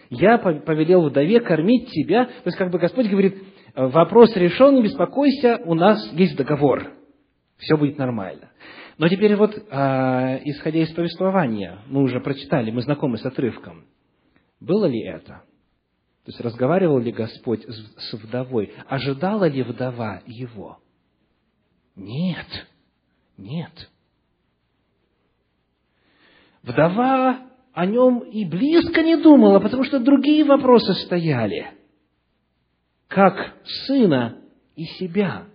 Я 0.10 0.38
повелел 0.38 1.10
вдове 1.10 1.40
кормить 1.42 1.90
тебя. 1.90 2.26
То 2.26 2.46
есть, 2.46 2.58
как 2.58 2.72
бы 2.72 2.80
Господь 2.80 3.08
говорит, 3.08 3.36
вопрос 3.76 4.36
решен, 4.36 4.76
не 4.76 4.84
беспокойся, 4.84 5.62
у 5.66 5.74
нас 5.74 6.12
есть 6.14 6.36
договор. 6.38 6.92
Все 7.58 7.78
будет 7.78 7.98
нормально. 7.98 8.52
Но 8.98 9.08
теперь 9.10 9.36
вот, 9.36 9.54
а, 9.70 10.40
исходя 10.44 10.80
из 10.80 10.92
повествования, 10.92 11.80
мы 11.88 12.02
уже 12.02 12.20
прочитали, 12.20 12.72
мы 12.72 12.82
знакомы 12.82 13.18
с 13.18 13.26
отрывком. 13.26 13.86
Было 14.60 14.86
ли 14.86 15.02
это? 15.02 15.44
То 16.24 16.32
есть 16.32 16.42
разговаривал 16.42 17.00
ли 17.00 17.12
Господь 17.12 17.66
с 17.66 18.14
вдовой? 18.14 18.74
Ожидала 18.88 19.48
ли 19.48 19.64
вдова 19.64 20.22
его? 20.26 20.80
Нет, 21.96 22.48
нет. 23.38 23.90
Вдова 26.64 27.48
о 27.74 27.86
нем 27.86 28.20
и 28.20 28.44
близко 28.46 29.04
не 29.04 29.16
думала, 29.16 29.60
потому 29.60 29.84
что 29.84 30.00
другие 30.00 30.44
вопросы 30.44 30.94
стояли. 31.06 31.72
Как 33.08 33.56
сына 33.86 34.42
и 34.76 34.84
себя 34.84 35.48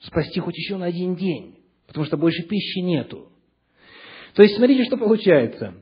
спасти 0.00 0.40
хоть 0.40 0.56
еще 0.56 0.76
на 0.76 0.86
один 0.86 1.14
день? 1.14 1.58
потому 1.88 2.04
что 2.04 2.16
больше 2.16 2.42
пищи 2.44 2.78
нету. 2.80 3.32
То 4.34 4.42
есть, 4.42 4.56
смотрите, 4.56 4.84
что 4.84 4.96
получается. 4.96 5.74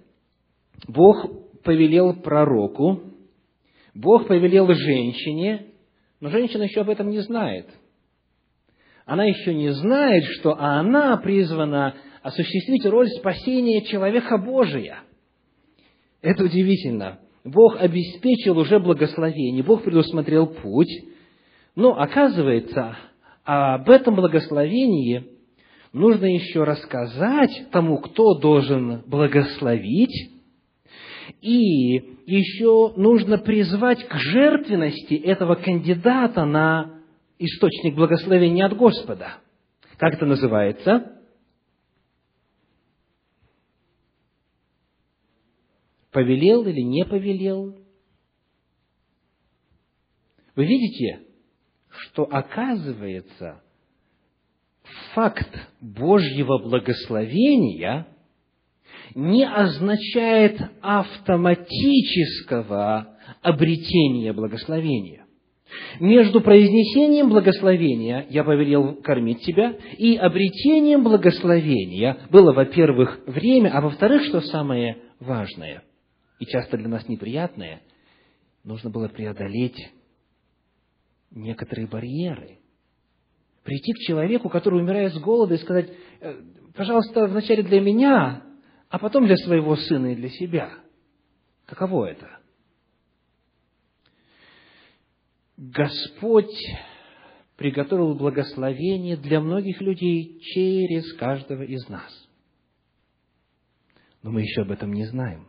Бог 0.88 1.26
повелел 1.66 2.14
пророку, 2.14 3.02
Бог 3.94 4.28
повелел 4.28 4.72
женщине, 4.72 5.66
но 6.20 6.30
женщина 6.30 6.62
еще 6.62 6.80
об 6.80 6.88
этом 6.88 7.10
не 7.10 7.18
знает. 7.20 7.68
Она 9.04 9.24
еще 9.24 9.54
не 9.54 9.70
знает, 9.72 10.24
что 10.38 10.56
она 10.58 11.16
призвана 11.18 11.94
осуществить 12.22 12.86
роль 12.86 13.08
спасения 13.08 13.82
человека 13.82 14.38
Божия. 14.38 15.00
Это 16.22 16.44
удивительно. 16.44 17.20
Бог 17.44 17.76
обеспечил 17.80 18.58
уже 18.58 18.80
благословение, 18.80 19.62
Бог 19.62 19.84
предусмотрел 19.84 20.46
путь, 20.46 20.90
но 21.76 21.98
оказывается, 22.00 22.96
об 23.44 23.88
этом 23.88 24.16
благословении 24.16 25.26
нужно 25.92 26.26
еще 26.26 26.64
рассказать 26.64 27.70
тому, 27.70 27.98
кто 27.98 28.38
должен 28.38 29.02
благословить, 29.06 30.35
и 31.40 31.94
еще 32.26 32.92
нужно 32.96 33.38
призвать 33.38 34.06
к 34.08 34.14
жертвенности 34.14 35.14
этого 35.14 35.54
кандидата 35.54 36.44
на 36.44 37.00
источник 37.38 37.94
благословения 37.94 38.66
от 38.66 38.76
Господа. 38.76 39.38
Как 39.98 40.14
это 40.14 40.26
называется? 40.26 41.20
Повелел 46.12 46.66
или 46.66 46.80
не 46.80 47.04
повелел? 47.04 47.76
Вы 50.54 50.64
видите, 50.64 51.26
что 51.88 52.22
оказывается 52.24 53.62
факт 55.14 55.50
Божьего 55.80 56.58
благословения 56.58 58.06
не 59.14 59.46
означает 59.46 60.60
автоматического 60.82 63.16
обретения 63.42 64.32
благословения. 64.32 65.26
Между 65.98 66.40
произнесением 66.40 67.28
благословения 67.28 68.24
«я 68.30 68.44
повелел 68.44 68.94
кормить 69.02 69.42
тебя» 69.42 69.74
и 69.98 70.14
обретением 70.16 71.02
благословения 71.02 72.18
было, 72.30 72.52
во-первых, 72.52 73.18
время, 73.26 73.70
а 73.70 73.80
во-вторых, 73.80 74.22
что 74.24 74.40
самое 74.42 74.98
важное 75.18 75.82
и 76.38 76.46
часто 76.46 76.76
для 76.76 76.88
нас 76.88 77.08
неприятное, 77.08 77.82
нужно 78.64 78.90
было 78.90 79.08
преодолеть 79.08 79.92
некоторые 81.30 81.86
барьеры. 81.86 82.58
Прийти 83.64 83.92
к 83.92 83.98
человеку, 84.06 84.48
который 84.48 84.80
умирает 84.80 85.14
с 85.14 85.18
голода, 85.18 85.54
и 85.54 85.58
сказать, 85.58 85.90
«Э, 86.20 86.40
пожалуйста, 86.74 87.26
вначале 87.26 87.62
для 87.62 87.80
меня, 87.80 88.42
а 88.88 88.98
потом 88.98 89.26
для 89.26 89.36
своего 89.36 89.76
сына 89.76 90.12
и 90.12 90.16
для 90.16 90.28
себя. 90.28 90.70
Каково 91.66 92.06
это? 92.06 92.38
Господь 95.56 96.54
приготовил 97.56 98.14
благословение 98.14 99.16
для 99.16 99.40
многих 99.40 99.80
людей 99.80 100.38
через 100.40 101.14
каждого 101.14 101.62
из 101.62 101.88
нас. 101.88 102.12
Но 104.22 104.30
мы 104.30 104.42
еще 104.42 104.62
об 104.62 104.70
этом 104.70 104.92
не 104.92 105.04
знаем. 105.04 105.48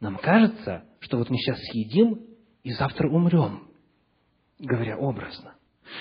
Нам 0.00 0.16
кажется, 0.16 0.84
что 1.00 1.18
вот 1.18 1.30
мы 1.30 1.36
сейчас 1.36 1.58
съедим 1.70 2.26
и 2.64 2.72
завтра 2.72 3.08
умрем, 3.08 3.68
говоря 4.58 4.98
образно. 4.98 5.54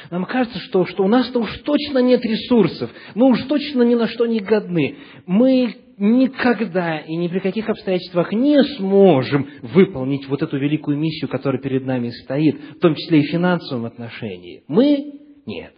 Нам 0.10 0.26
кажется, 0.26 0.60
что, 0.60 0.86
что 0.86 1.04
у 1.04 1.08
нас-то 1.08 1.40
уж 1.40 1.56
точно 1.60 2.00
нет 2.00 2.24
ресурсов, 2.24 2.92
мы 3.14 3.30
уж 3.30 3.44
точно 3.44 3.84
ни 3.84 3.96
на 3.96 4.08
что 4.08 4.26
не 4.26 4.40
годны. 4.40 4.98
Мы 5.26 5.81
никогда 6.02 6.98
и 6.98 7.16
ни 7.16 7.28
при 7.28 7.40
каких 7.40 7.70
обстоятельствах 7.70 8.34
не 8.34 8.62
сможем 8.78 9.48
выполнить 9.62 10.28
вот 10.28 10.42
эту 10.42 10.58
великую 10.58 10.98
миссию, 10.98 11.30
которая 11.30 11.62
перед 11.62 11.86
нами 11.86 12.10
стоит, 12.10 12.60
в 12.78 12.80
том 12.80 12.96
числе 12.96 13.20
и 13.20 13.28
в 13.28 13.32
финансовом 13.32 13.86
отношении. 13.86 14.64
Мы– 14.68 15.20
нет. 15.46 15.74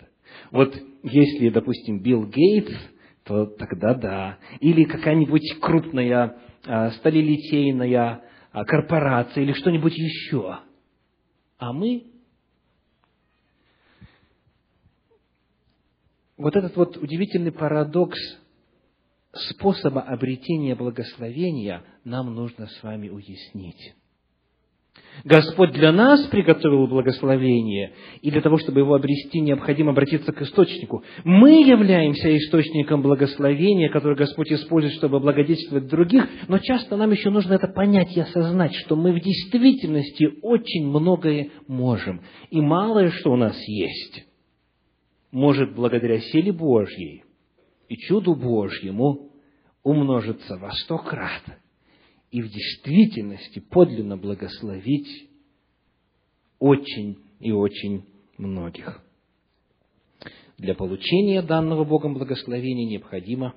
Вот 0.51 0.75
если, 1.03 1.49
допустим, 1.49 2.01
Билл 2.01 2.25
Гейтс, 2.25 2.73
то 3.25 3.45
тогда 3.45 3.93
да. 3.93 4.37
Или 4.61 4.85
какая-нибудь 4.85 5.59
крупная 5.59 6.37
а, 6.65 6.91
сталелитейная 6.91 8.23
а, 8.51 8.65
корпорация 8.65 9.43
или 9.43 9.51
что-нибудь 9.51 9.97
еще. 9.97 10.59
А 11.57 11.73
мы 11.73 12.05
вот 16.37 16.55
этот 16.55 16.75
вот 16.77 16.97
удивительный 16.97 17.51
парадокс 17.51 18.17
способа 19.33 20.01
обретения 20.01 20.75
благословения 20.75 21.83
нам 22.03 22.33
нужно 22.33 22.67
с 22.67 22.83
вами 22.83 23.09
уяснить. 23.09 23.93
Господь 25.23 25.71
для 25.71 25.91
нас 25.91 26.25
приготовил 26.27 26.87
благословение, 26.87 27.93
и 28.21 28.29
для 28.29 28.41
того, 28.41 28.57
чтобы 28.57 28.81
его 28.81 28.93
обрести, 28.93 29.39
необходимо 29.41 29.91
обратиться 29.91 30.31
к 30.31 30.41
источнику. 30.41 31.03
Мы 31.23 31.63
являемся 31.63 32.35
источником 32.35 33.01
благословения, 33.01 33.89
который 33.89 34.17
Господь 34.17 34.51
использует, 34.51 34.95
чтобы 34.95 35.19
благодетельствовать 35.19 35.87
других, 35.87 36.27
но 36.47 36.59
часто 36.59 36.97
нам 36.97 37.11
еще 37.11 37.29
нужно 37.29 37.53
это 37.53 37.67
понять 37.67 38.15
и 38.15 38.21
осознать, 38.21 38.73
что 38.75 38.95
мы 38.95 39.13
в 39.13 39.19
действительности 39.19 40.29
очень 40.41 40.87
многое 40.87 41.49
можем, 41.67 42.21
и 42.49 42.59
малое, 42.59 43.09
что 43.09 43.31
у 43.31 43.35
нас 43.35 43.57
есть, 43.67 44.25
может 45.31 45.73
благодаря 45.73 46.19
силе 46.19 46.51
Божьей 46.51 47.22
и 47.89 47.95
чуду 47.97 48.35
Божьему 48.35 49.31
умножиться 49.83 50.57
во 50.57 50.71
сто 50.71 50.97
крат 50.97 51.43
и 52.31 52.41
в 52.41 52.49
действительности 52.49 53.59
подлинно 53.59 54.17
благословить 54.17 55.29
очень 56.59 57.19
и 57.39 57.51
очень 57.51 58.05
многих. 58.37 59.01
Для 60.57 60.75
получения 60.75 61.41
данного 61.41 61.83
Богом 61.83 62.13
благословения 62.13 62.87
необходимо 62.87 63.53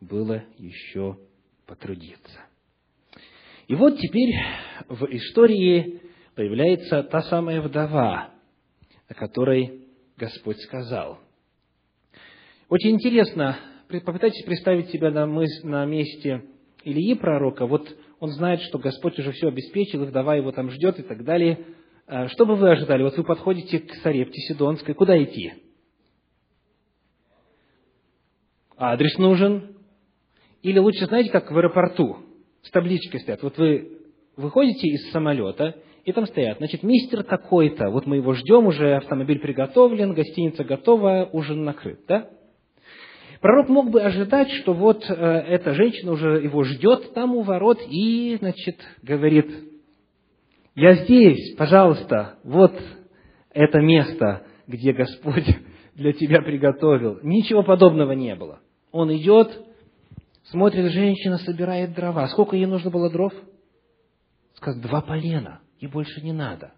было 0.00 0.44
еще 0.58 1.18
потрудиться. 1.66 2.40
И 3.68 3.74
вот 3.74 3.98
теперь 3.98 4.34
в 4.88 5.04
истории 5.06 6.02
появляется 6.34 7.02
та 7.04 7.22
самая 7.22 7.62
вдова, 7.62 8.30
о 9.08 9.14
которой 9.14 9.86
Господь 10.16 10.58
сказал. 10.60 11.18
Очень 12.70 12.92
интересно, 12.92 13.58
попытайтесь 13.88 14.42
представить 14.44 14.88
себя 14.88 15.10
на, 15.10 15.26
мыс, 15.26 15.62
на 15.62 15.84
месте 15.84 16.44
Ильи 16.82 17.14
пророка. 17.14 17.66
Вот 17.66 17.94
он 18.20 18.30
знает, 18.30 18.60
что 18.62 18.78
Господь 18.78 19.18
уже 19.18 19.32
все 19.32 19.48
обеспечил, 19.48 20.02
и 20.02 20.06
вдова 20.06 20.34
его 20.34 20.50
там 20.50 20.70
ждет 20.70 20.98
и 20.98 21.02
так 21.02 21.24
далее. 21.24 21.66
А 22.06 22.28
что 22.28 22.46
бы 22.46 22.56
вы 22.56 22.70
ожидали? 22.70 23.02
Вот 23.02 23.16
вы 23.16 23.24
подходите 23.24 23.80
к 23.80 23.94
Сарепте 23.96 24.40
Сидонской. 24.40 24.94
Куда 24.94 25.22
идти? 25.22 25.52
Адрес 28.76 29.18
нужен? 29.18 29.76
Или 30.62 30.78
лучше, 30.78 31.04
знаете, 31.06 31.30
как 31.30 31.50
в 31.50 31.58
аэропорту, 31.58 32.16
с 32.62 32.70
табличкой 32.70 33.20
стоят. 33.20 33.42
Вот 33.42 33.58
вы 33.58 33.98
выходите 34.36 34.88
из 34.88 35.10
самолета, 35.10 35.76
и 36.04 36.12
там 36.12 36.26
стоят, 36.26 36.58
значит, 36.58 36.82
мистер 36.82 37.22
такой-то, 37.22 37.90
вот 37.90 38.06
мы 38.06 38.16
его 38.16 38.32
ждем, 38.32 38.66
уже 38.66 38.96
автомобиль 38.96 39.38
приготовлен, 39.38 40.14
гостиница 40.14 40.64
готова, 40.64 41.28
ужин 41.32 41.64
накрыт, 41.64 42.00
да? 42.08 42.30
Пророк 43.44 43.68
мог 43.68 43.90
бы 43.90 44.00
ожидать, 44.00 44.50
что 44.52 44.72
вот 44.72 45.04
э, 45.06 45.12
эта 45.12 45.74
женщина 45.74 46.12
уже 46.12 46.40
его 46.42 46.64
ждет 46.64 47.12
там 47.12 47.34
у 47.34 47.42
ворот 47.42 47.78
и, 47.90 48.38
значит, 48.40 48.80
говорит, 49.02 49.50
я 50.74 50.94
здесь, 51.04 51.54
пожалуйста, 51.54 52.38
вот 52.42 52.72
это 53.50 53.80
место, 53.80 54.46
где 54.66 54.94
Господь 54.94 55.44
для 55.94 56.14
тебя 56.14 56.40
приготовил. 56.40 57.18
Ничего 57.22 57.62
подобного 57.62 58.12
не 58.12 58.34
было. 58.34 58.60
Он 58.92 59.14
идет, 59.14 59.52
смотрит, 60.44 60.90
женщина 60.90 61.36
собирает 61.36 61.92
дрова. 61.92 62.28
Сколько 62.28 62.56
ей 62.56 62.64
нужно 62.64 62.90
было 62.90 63.10
дров? 63.10 63.34
Сказать, 64.54 64.80
два 64.80 65.02
полена, 65.02 65.60
и 65.80 65.86
больше 65.86 66.22
не 66.22 66.32
надо. 66.32 66.72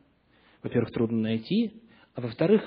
Во-первых, 0.64 0.90
трудно 0.90 1.20
найти, 1.20 1.80
а 2.16 2.22
во-вторых, 2.22 2.64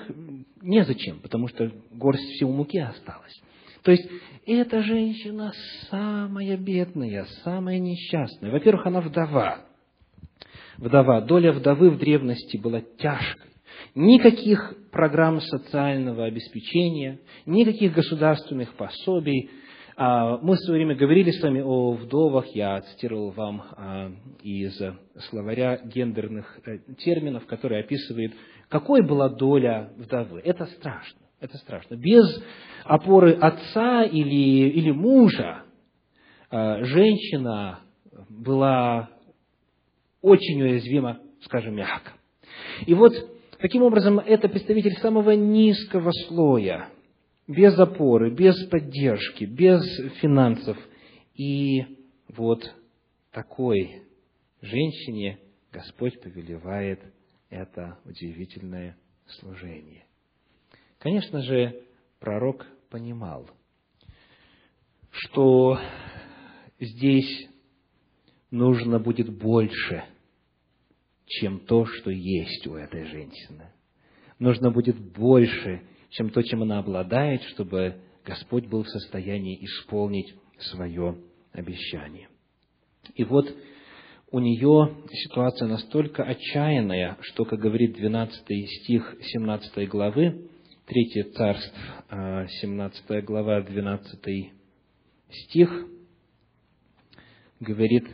незачем, 0.62 1.20
потому 1.20 1.48
что 1.48 1.70
горсть 1.90 2.30
всего 2.30 2.50
муки 2.50 2.78
осталась. 2.78 3.42
То 3.82 3.92
есть, 3.92 4.08
эта 4.46 4.82
женщина 4.82 5.52
самая 5.90 6.56
бедная, 6.56 7.26
самая 7.44 7.78
несчастная. 7.78 8.50
Во-первых, 8.50 8.86
она 8.86 9.00
вдова. 9.00 9.64
Вдова. 10.78 11.20
Доля 11.20 11.52
вдовы 11.52 11.90
в 11.90 11.98
древности 11.98 12.56
была 12.56 12.80
тяжкой. 12.98 13.50
Никаких 13.94 14.74
программ 14.90 15.40
социального 15.40 16.24
обеспечения, 16.24 17.20
никаких 17.46 17.92
государственных 17.92 18.74
пособий. 18.74 19.50
А, 19.96 20.38
мы 20.38 20.56
в 20.56 20.60
свое 20.60 20.84
время 20.84 20.98
говорили 20.98 21.30
с 21.30 21.42
вами 21.42 21.60
о 21.60 21.92
вдовах, 21.92 22.46
я 22.54 22.80
цитировал 22.80 23.30
вам 23.30 23.62
а, 23.76 24.12
из 24.42 24.80
словаря 25.28 25.80
гендерных 25.84 26.58
э, 26.66 26.78
терминов, 26.98 27.46
который 27.46 27.80
описывает, 27.80 28.32
какой 28.68 29.02
была 29.02 29.28
доля 29.28 29.92
вдовы. 29.96 30.40
Это 30.40 30.66
страшно. 30.66 31.20
Это 31.40 31.56
страшно. 31.56 31.96
Без 31.96 32.42
опоры 32.84 33.32
отца 33.32 34.04
или, 34.04 34.68
или 34.68 34.90
мужа 34.90 35.64
э, 36.50 36.84
женщина 36.84 37.80
была 38.28 39.10
очень 40.20 40.60
уязвима, 40.62 41.20
скажем, 41.42 41.76
мягко. 41.76 42.12
И 42.86 42.92
вот, 42.92 43.12
таким 43.58 43.82
образом, 43.82 44.18
это 44.18 44.48
представитель 44.48 44.96
самого 44.98 45.30
низкого 45.30 46.10
слоя, 46.28 46.90
без 47.46 47.78
опоры, 47.78 48.30
без 48.30 48.66
поддержки, 48.68 49.44
без 49.44 49.82
финансов. 50.20 50.76
И 51.34 51.86
вот 52.28 52.70
такой 53.32 54.02
женщине 54.60 55.38
Господь 55.72 56.20
повелевает 56.20 57.00
это 57.48 57.98
удивительное 58.04 58.96
служение. 59.26 60.04
Конечно 61.00 61.40
же, 61.40 61.82
пророк 62.18 62.66
понимал, 62.90 63.48
что 65.10 65.78
здесь 66.78 67.48
нужно 68.50 68.98
будет 68.98 69.34
больше, 69.34 70.04
чем 71.26 71.60
то, 71.60 71.86
что 71.86 72.10
есть 72.10 72.66
у 72.66 72.74
этой 72.74 73.06
женщины. 73.06 73.72
Нужно 74.38 74.70
будет 74.70 74.98
больше, 74.98 75.82
чем 76.10 76.28
то, 76.28 76.42
чем 76.42 76.62
она 76.62 76.80
обладает, 76.80 77.42
чтобы 77.44 78.02
Господь 78.26 78.66
был 78.66 78.82
в 78.82 78.88
состоянии 78.90 79.64
исполнить 79.64 80.34
свое 80.58 81.16
обещание. 81.52 82.28
И 83.14 83.24
вот 83.24 83.50
у 84.30 84.38
нее 84.38 84.96
ситуация 85.10 85.66
настолько 85.66 86.24
отчаянная, 86.24 87.16
что, 87.22 87.46
как 87.46 87.58
говорит 87.58 87.94
12 87.94 88.68
стих 88.82 89.16
17 89.18 89.88
главы, 89.88 90.49
3 90.86 91.32
царств, 91.34 91.78
17 92.10 93.24
глава, 93.24 93.62
12 93.62 94.52
стих, 95.30 95.86
говорит, 97.60 98.04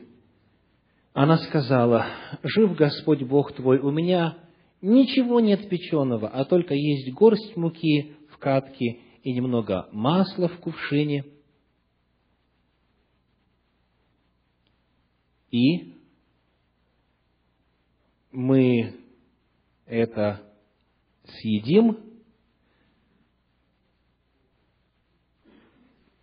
она 1.13 1.39
сказала, 1.39 2.07
«Жив 2.43 2.77
Господь 2.77 3.23
Бог 3.23 3.55
твой, 3.55 3.79
у 3.79 3.91
меня 3.91 4.39
ничего 4.83 5.41
нет 5.41 5.69
печеного, 5.69 6.29
а 6.29 6.45
только 6.45 6.75
есть 6.75 7.13
горсть 7.15 7.57
муки 7.57 8.17
в 8.31 8.39
катке 8.39 8.99
и 9.23 9.33
немного 9.33 9.89
масла 9.93 10.49
в 10.49 10.59
кувшине, 10.59 11.25
и 15.51 15.95
мы 18.31 18.95
это 19.87 20.43
съедим, 21.25 22.06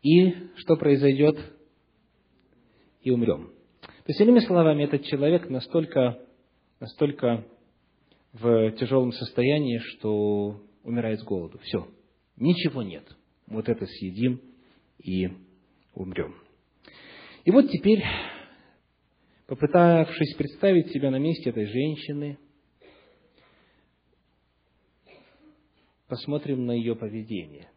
и 0.04 0.34
что 0.58 0.76
произойдет? 0.76 1.40
И 3.02 3.10
умрем. 3.10 3.52
То 3.82 4.10
есть, 4.10 4.22
иными 4.22 4.40
словами, 4.40 4.84
этот 4.84 5.04
человек 5.06 5.50
настолько, 5.50 6.20
настолько 6.80 7.46
в 8.34 8.72
тяжелом 8.74 9.12
состоянии, 9.12 9.80
что 9.80 10.62
умирает 10.84 11.20
с 11.20 11.24
голоду. 11.24 11.58
Все. 11.60 11.88
Ничего 12.38 12.82
нет. 12.82 13.04
Вот 13.48 13.68
это 13.70 13.86
съедим 13.86 14.42
и 15.00 15.30
умрем. 15.94 16.36
И 17.46 17.52
вот 17.52 17.70
теперь 17.70 18.04
попытавшись 19.48 20.36
представить 20.36 20.92
себя 20.92 21.12
на 21.12 21.20
месте 21.20 21.50
этой 21.50 21.66
женщины, 21.66 22.40
посмотрим 26.08 26.66
на 26.66 26.72
ее 26.72 26.96
поведение. 26.96 27.70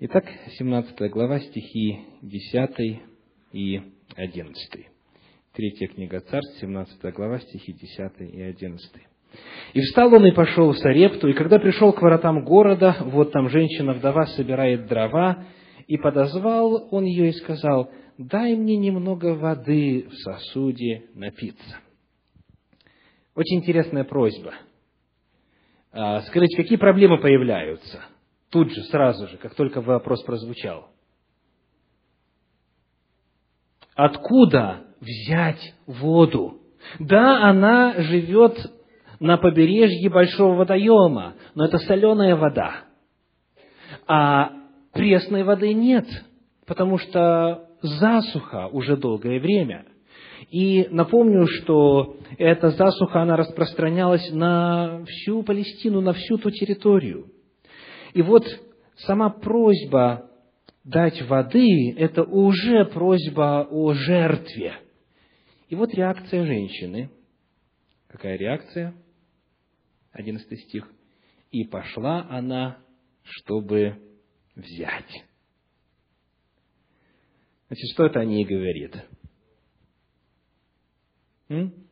Итак, 0.00 0.26
17 0.56 1.10
глава, 1.10 1.40
стихи 1.40 1.98
10 2.22 3.00
и 3.52 3.82
11. 4.14 4.86
Третья 5.52 5.88
книга 5.88 6.20
Царств, 6.20 6.60
17 6.60 7.12
глава, 7.12 7.40
стихи 7.40 7.72
10 7.72 8.12
и 8.32 8.40
11. 8.40 8.92
«И 9.74 9.80
встал 9.80 10.14
он 10.14 10.24
и 10.26 10.30
пошел 10.30 10.70
в 10.70 10.78
Сарепту, 10.78 11.26
и 11.26 11.32
когда 11.32 11.58
пришел 11.58 11.92
к 11.92 12.00
воротам 12.00 12.44
города, 12.44 12.96
вот 13.00 13.32
там 13.32 13.48
женщина-вдова 13.48 14.26
собирает 14.36 14.86
дрова, 14.86 15.46
и 15.88 15.96
подозвал 15.96 16.86
он 16.92 17.02
ее 17.02 17.30
и 17.30 17.32
сказал, 17.32 17.90
дай 18.18 18.54
мне 18.54 18.76
немного 18.76 19.34
воды 19.34 20.06
в 20.08 20.14
сосуде 20.14 21.06
напиться. 21.16 21.80
Очень 23.34 23.56
интересная 23.56 24.04
просьба. 24.04 24.54
А, 25.90 26.20
скажите, 26.20 26.56
какие 26.56 26.78
проблемы 26.78 27.20
появляются? 27.20 28.04
Тут 28.50 28.70
же, 28.72 28.82
сразу 28.84 29.28
же, 29.28 29.36
как 29.36 29.54
только 29.54 29.80
вопрос 29.80 30.22
прозвучал. 30.22 30.88
Откуда 33.94 34.84
взять 35.00 35.74
воду? 35.86 36.60
Да, 36.98 37.48
она 37.48 37.94
живет 37.98 38.56
на 39.20 39.36
побережье 39.36 40.08
большого 40.08 40.54
водоема, 40.54 41.34
но 41.54 41.64
это 41.64 41.78
соленая 41.78 42.36
вода. 42.36 42.84
А 44.06 44.52
пресной 44.92 45.42
воды 45.42 45.74
нет, 45.74 46.06
потому 46.66 46.98
что 46.98 47.68
засуха 47.82 48.68
уже 48.68 48.96
долгое 48.96 49.40
время. 49.40 49.84
И 50.50 50.86
напомню, 50.90 51.46
что 51.46 52.16
эта 52.38 52.70
засуха, 52.70 53.22
она 53.22 53.36
распространялась 53.36 54.30
на 54.30 55.04
всю 55.06 55.42
Палестину, 55.42 56.00
на 56.00 56.12
всю 56.12 56.38
ту 56.38 56.50
территорию. 56.50 57.26
И 58.18 58.22
вот 58.22 58.44
сама 59.06 59.30
просьба 59.30 60.28
дать 60.82 61.22
воды– 61.22 61.94
это 61.96 62.24
уже 62.24 62.84
просьба 62.86 63.68
о 63.70 63.92
жертве. 63.92 64.74
И 65.68 65.76
вот 65.76 65.94
реакция 65.94 66.44
женщины. 66.44 67.12
Какая 68.08 68.36
реакция? 68.36 68.92
Одиннадцатый 70.10 70.58
стих. 70.58 70.90
«И 71.52 71.62
пошла 71.62 72.26
она, 72.28 72.78
чтобы 73.22 74.02
взять». 74.56 75.24
Значит, 77.68 77.90
что 77.92 78.04
это 78.04 78.18
о 78.18 78.24
ней 78.24 78.44
говорит? 78.44 78.96
М? 81.50 81.87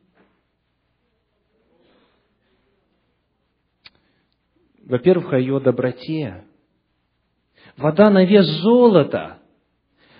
Во-первых, 4.87 5.33
о 5.33 5.39
ее 5.39 5.59
доброте. 5.59 6.45
Вода 7.75 8.09
на 8.09 8.23
вес 8.23 8.45
золота. 8.61 9.39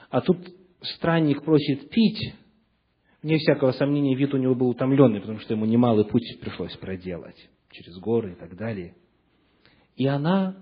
А 0.09 0.21
тут 0.21 0.37
странник 0.81 1.43
просит 1.43 1.89
пить. 1.89 2.33
Вне 3.23 3.37
всякого 3.37 3.71
сомнения, 3.71 4.15
вид 4.15 4.33
у 4.33 4.37
него 4.37 4.55
был 4.55 4.69
утомленный, 4.69 5.21
потому 5.21 5.39
что 5.39 5.53
ему 5.53 5.65
немалый 5.65 6.05
путь 6.05 6.39
пришлось 6.41 6.75
проделать 6.75 7.49
через 7.71 7.97
горы 7.97 8.33
и 8.33 8.35
так 8.35 8.55
далее. 8.57 8.95
И 9.95 10.05
она 10.05 10.57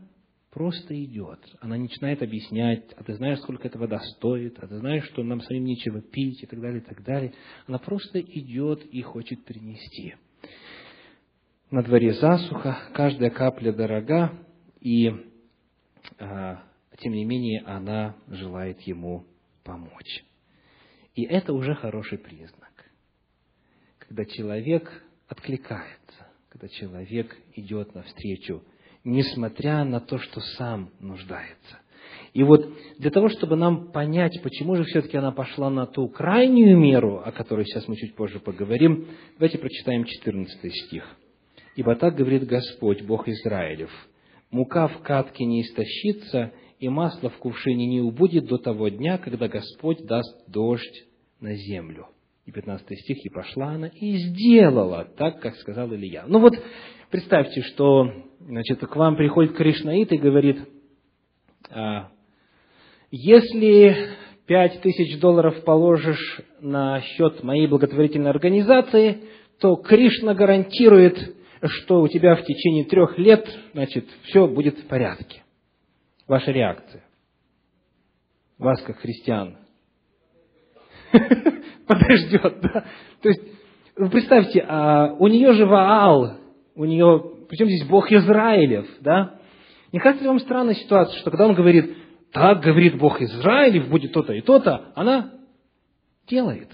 просто 0.51 1.03
идет. 1.03 1.39
Она 1.59 1.75
начинает 1.75 2.21
объяснять, 2.21 2.85
а 2.95 3.03
ты 3.03 3.15
знаешь, 3.15 3.39
сколько 3.39 3.67
эта 3.67 3.79
вода 3.79 3.99
стоит, 3.99 4.57
а 4.59 4.67
ты 4.67 4.77
знаешь, 4.77 5.05
что 5.05 5.23
нам 5.23 5.41
самим 5.41 5.65
нечего 5.65 6.01
пить 6.01 6.43
и 6.43 6.45
так 6.45 6.61
далее, 6.61 6.79
и 6.81 6.85
так 6.85 7.03
далее. 7.03 7.33
Она 7.67 7.79
просто 7.79 8.21
идет 8.21 8.85
и 8.85 9.01
хочет 9.01 9.43
принести. 9.45 10.15
На 11.71 11.83
дворе 11.83 12.13
засуха, 12.13 12.77
каждая 12.93 13.29
капля 13.29 13.71
дорога, 13.71 14.31
и 14.79 15.11
а, 16.19 16.63
тем 16.99 17.13
не 17.13 17.25
менее 17.25 17.61
она 17.65 18.15
желает 18.27 18.81
ему 18.81 19.25
помочь. 19.63 20.23
И 21.15 21.23
это 21.23 21.53
уже 21.53 21.75
хороший 21.75 22.17
признак. 22.17 22.71
Когда 23.97 24.25
человек 24.25 25.03
откликается, 25.27 26.27
когда 26.49 26.67
человек 26.67 27.35
идет 27.55 27.95
навстречу 27.95 28.61
несмотря 29.05 29.85
на 29.85 30.01
то, 30.01 30.17
что 30.17 30.41
сам 30.57 30.89
нуждается. 30.99 31.79
И 32.33 32.43
вот 32.43 32.67
для 32.97 33.11
того, 33.11 33.29
чтобы 33.29 33.55
нам 33.55 33.91
понять, 33.91 34.41
почему 34.43 34.75
же 34.75 34.83
все-таки 34.83 35.17
она 35.17 35.31
пошла 35.31 35.69
на 35.69 35.85
ту 35.85 36.09
крайнюю 36.09 36.77
меру, 36.77 37.21
о 37.23 37.31
которой 37.31 37.65
сейчас 37.65 37.87
мы 37.87 37.95
чуть 37.95 38.15
позже 38.15 38.39
поговорим, 38.39 39.07
давайте 39.37 39.57
прочитаем 39.57 40.03
14 40.03 40.75
стих. 40.87 41.05
«Ибо 41.75 41.95
так 41.95 42.15
говорит 42.15 42.45
Господь, 42.45 43.01
Бог 43.03 43.27
Израилев, 43.27 43.91
мука 44.51 44.87
в 44.87 45.01
катке 45.01 45.45
не 45.45 45.61
истощится, 45.61 46.53
и 46.79 46.89
масло 46.89 47.29
в 47.29 47.37
кувшине 47.37 47.85
не 47.87 48.01
убудет 48.01 48.45
до 48.45 48.57
того 48.57 48.89
дня, 48.89 49.17
когда 49.17 49.47
Господь 49.47 50.05
даст 50.05 50.49
дождь 50.49 51.05
на 51.39 51.55
землю». 51.55 52.07
И 52.45 52.51
15 52.51 52.99
стих, 52.99 53.25
«И 53.25 53.29
пошла 53.29 53.69
она, 53.69 53.87
и 53.87 54.17
сделала 54.17 55.05
так, 55.17 55.41
как 55.41 55.55
сказал 55.55 55.93
Илья». 55.93 56.25
Ну 56.27 56.39
вот, 56.39 56.53
представьте, 57.11 57.61
что 57.61 58.11
значит, 58.39 58.79
к 58.79 58.95
вам 58.95 59.15
приходит 59.15 59.55
Кришнаит 59.55 60.11
и 60.11 60.17
говорит, 60.17 60.59
«А, 61.71 62.09
если 63.11 63.95
пять 64.45 64.81
тысяч 64.81 65.19
долларов 65.19 65.63
положишь 65.63 66.41
на 66.59 67.01
счет 67.01 67.43
моей 67.43 67.67
благотворительной 67.67 68.29
организации, 68.29 69.23
то 69.59 69.75
Кришна 69.75 70.33
гарантирует, 70.33 71.35
что 71.63 72.01
у 72.01 72.07
тебя 72.07 72.35
в 72.35 72.43
течение 72.43 72.85
трех 72.85 73.17
лет, 73.17 73.47
значит, 73.73 74.05
все 74.23 74.47
будет 74.47 74.77
в 74.79 74.87
порядке. 74.87 75.43
Ваша 76.27 76.51
реакция. 76.51 77.03
Вас, 78.57 78.81
как 78.81 78.99
христиан, 78.99 79.57
подождет, 81.87 82.61
да? 82.61 82.85
То 83.21 83.29
есть, 83.29 83.41
представьте, 83.95 84.65
а 84.67 85.13
у 85.19 85.27
нее 85.27 85.53
же 85.53 85.65
Ваал, 85.65 86.37
у 86.75 86.85
нее 86.85 87.35
причем 87.47 87.67
здесь 87.67 87.87
Бог 87.87 88.11
Израилев, 88.11 88.87
да? 89.01 89.39
Не 89.91 89.99
кажется 89.99 90.23
ли 90.23 90.29
вам 90.29 90.39
странная 90.39 90.73
ситуация, 90.73 91.19
что 91.19 91.31
когда 91.31 91.47
он 91.47 91.55
говорит, 91.55 91.95
так 92.31 92.61
говорит 92.61 92.97
Бог 92.97 93.21
Израилев, 93.21 93.87
будет 93.87 94.11
то-то 94.11 94.33
и 94.33 94.41
то-то, 94.41 94.91
она 94.95 95.33
делает. 96.27 96.69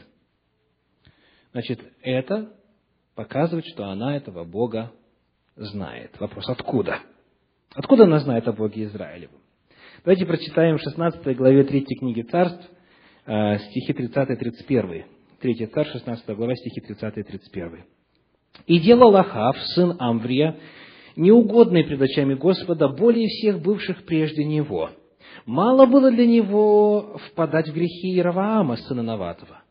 Значит, 1.52 1.82
это 2.02 2.54
показывает, 3.16 3.66
что 3.66 3.86
она 3.86 4.16
этого 4.16 4.44
Бога 4.44 4.92
знает. 5.56 6.20
Вопрос, 6.20 6.50
откуда? 6.50 7.00
Откуда 7.74 8.04
она 8.04 8.20
знает 8.20 8.48
о 8.48 8.54
Боге 8.54 8.86
Израилевом? 8.86 9.40
Давайте 10.04 10.26
прочитаем 10.26 10.78
в 10.78 10.82
16 10.82 11.36
главе 11.38 11.64
3 11.64 11.86
книги 12.00 12.22
Царств, 12.22 12.70
э, 13.26 13.60
стихи 13.60 13.94
30-31. 13.94 15.06
3 15.40 15.68
Царств, 15.68 15.94
16 15.94 16.36
глава, 16.36 16.56
стихи 16.56 16.82
30-31. 16.82 17.84
«И 18.66 18.80
делал 18.80 19.16
Ахав, 19.16 19.58
сын 19.76 19.96
Амврия, 20.00 20.58
неугодный 21.16 21.84
пред 21.84 22.02
очами 22.02 22.34
Господа, 22.34 22.88
более 22.90 23.28
всех 23.28 23.62
бывших 23.62 24.06
прежде 24.06 24.44
него. 24.44 24.90
Мало 25.46 25.86
было 25.86 26.12
для 26.12 26.28
него 26.28 27.18
впадать 27.28 27.70
в 27.70 27.74
грехи 27.74 28.10
Иераваама, 28.10 28.78
сына 28.78 29.04
Наватова. 29.04 29.62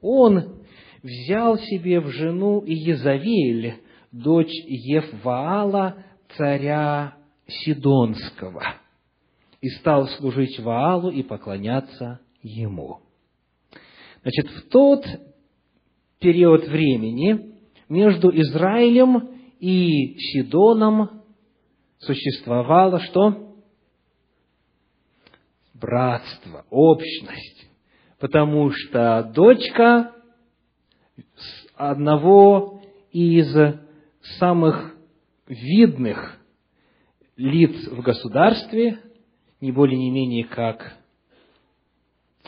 Он 0.00 0.61
взял 1.02 1.58
себе 1.58 2.00
в 2.00 2.08
жену 2.10 2.62
Иезавель, 2.64 3.74
дочь 4.10 4.52
Евваала, 4.66 6.04
царя 6.36 7.16
Сидонского, 7.46 8.62
и 9.60 9.68
стал 9.70 10.08
служить 10.08 10.58
Ваалу 10.60 11.10
и 11.10 11.22
поклоняться 11.22 12.20
ему. 12.42 13.00
Значит, 14.22 14.50
в 14.50 14.68
тот 14.68 15.04
период 16.20 16.66
времени 16.68 17.56
между 17.88 18.30
Израилем 18.30 19.30
и 19.58 20.16
Сидоном 20.18 21.22
существовало 21.98 23.00
что? 23.00 23.56
Братство, 25.74 26.64
общность. 26.70 27.68
Потому 28.20 28.70
что 28.70 29.32
дочка 29.34 30.12
одного 31.76 32.80
из 33.10 33.54
самых 34.38 34.94
видных 35.46 36.38
лиц 37.36 37.88
в 37.88 38.00
государстве, 38.02 38.98
не 39.60 39.72
более 39.72 39.98
не 39.98 40.10
менее 40.10 40.44
как 40.44 40.94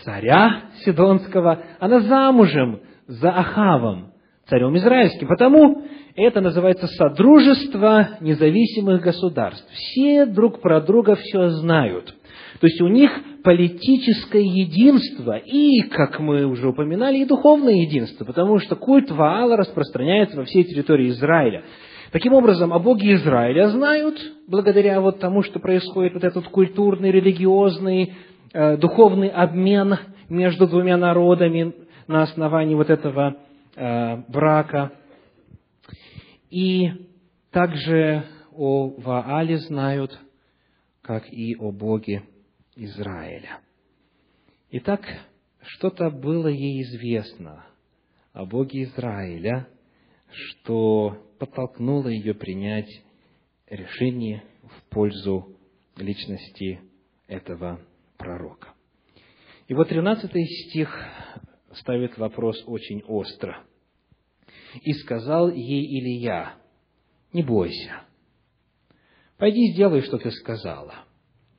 царя 0.03 0.71
Сидонского, 0.85 1.63
она 1.81 2.01
замужем 2.01 2.81
за 3.07 3.31
Ахавом, 3.31 4.13
царем 4.47 4.77
израильским. 4.77 5.29
Потому 5.29 5.85
это 6.17 6.41
называется 6.41 6.87
содружество 6.87 8.19
независимых 8.21 9.03
государств. 9.03 9.69
Все 9.73 10.27
друг 10.27 10.61
про 10.61 10.81
друга 10.81 11.17
все 11.17 11.49
знают. 11.51 12.15
То 12.61 12.67
есть 12.67 12.81
у 12.81 12.89
них 12.89 13.11
политическое 13.45 14.43
единство 14.43 15.37
и, 15.37 15.83
как 15.83 16.19
мы 16.19 16.47
уже 16.47 16.69
упоминали, 16.69 17.19
и 17.19 17.27
духовное 17.27 17.75
единство, 17.75 18.25
потому 18.25 18.59
что 18.59 18.75
культ 18.75 19.11
Ваала 19.11 19.57
распространяется 19.57 20.39
во 20.39 20.45
всей 20.45 20.65
территории 20.65 21.11
Израиля. 21.11 21.63
Таким 22.11 22.33
образом, 22.33 22.73
о 22.73 22.79
Боге 22.79 23.15
Израиля 23.15 23.69
знают, 23.69 24.19
благодаря 24.49 25.01
вот 25.03 25.21
тому, 25.21 25.43
что 25.43 25.59
происходит 25.59 26.15
вот 26.15 26.25
этот 26.25 26.49
культурный, 26.49 27.11
религиозный, 27.11 28.15
э, 28.55 28.79
духовный 28.79 29.29
обмен 29.29 29.99
между 30.31 30.67
двумя 30.67 30.97
народами 30.97 31.75
на 32.07 32.23
основании 32.23 32.75
вот 32.75 32.89
этого 32.89 33.37
э, 33.77 34.17
брака. 34.29 34.93
И 36.51 36.93
также 37.51 38.25
о 38.57 38.95
Ваале 38.97 39.59
знают, 39.59 40.19
как 41.03 41.31
и 41.31 41.57
о 41.59 41.73
Боге 41.73 42.23
Израиля. 42.77 43.61
Итак, 44.71 45.01
что-то 45.63 46.11
было 46.11 46.49
ей 46.49 46.83
известно 46.83 47.65
о 48.33 48.45
Боге 48.45 48.85
Израиля, 48.85 49.69
что 50.31 51.25
подтолкнуло 51.39 52.09
ее 52.09 52.35
принять 52.35 52.91
решение 53.69 54.43
в 54.63 54.91
пользу 54.91 55.57
личности 55.97 56.81
этого 57.29 57.81
пророка. 58.17 58.75
И 59.69 59.75
вот 59.75 59.89
13 59.89 60.31
стих 60.31 60.91
ставит 61.73 62.19
вопрос 62.19 62.63
очень 62.67 63.03
остро. 63.05 63.65
«И 64.83 64.93
сказал 64.95 65.51
ей 65.51 65.85
Илия, 65.99 66.55
не 67.33 67.43
бойся, 67.43 68.03
пойди 69.39 69.73
сделай, 69.73 70.03
что 70.03 70.19
ты 70.19 70.31
сказала, 70.33 71.05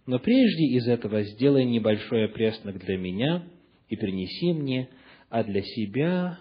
но 0.06 0.20
прежде 0.20 0.66
из 0.66 0.88
этого 0.88 1.24
сделай 1.24 1.66
небольшой 1.66 2.26
опреснок 2.26 2.78
для 2.80 2.97
меня 2.97 3.43
и 3.89 3.95
принеси 3.95 4.53
мне, 4.53 4.89
а 5.30 5.43
для 5.43 5.62
себя 5.62 6.39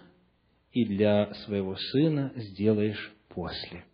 и 0.73 0.85
для 0.85 1.33
своего 1.45 1.77
сына 1.77 2.33
сделаешь 2.37 3.13
после. 3.29 3.85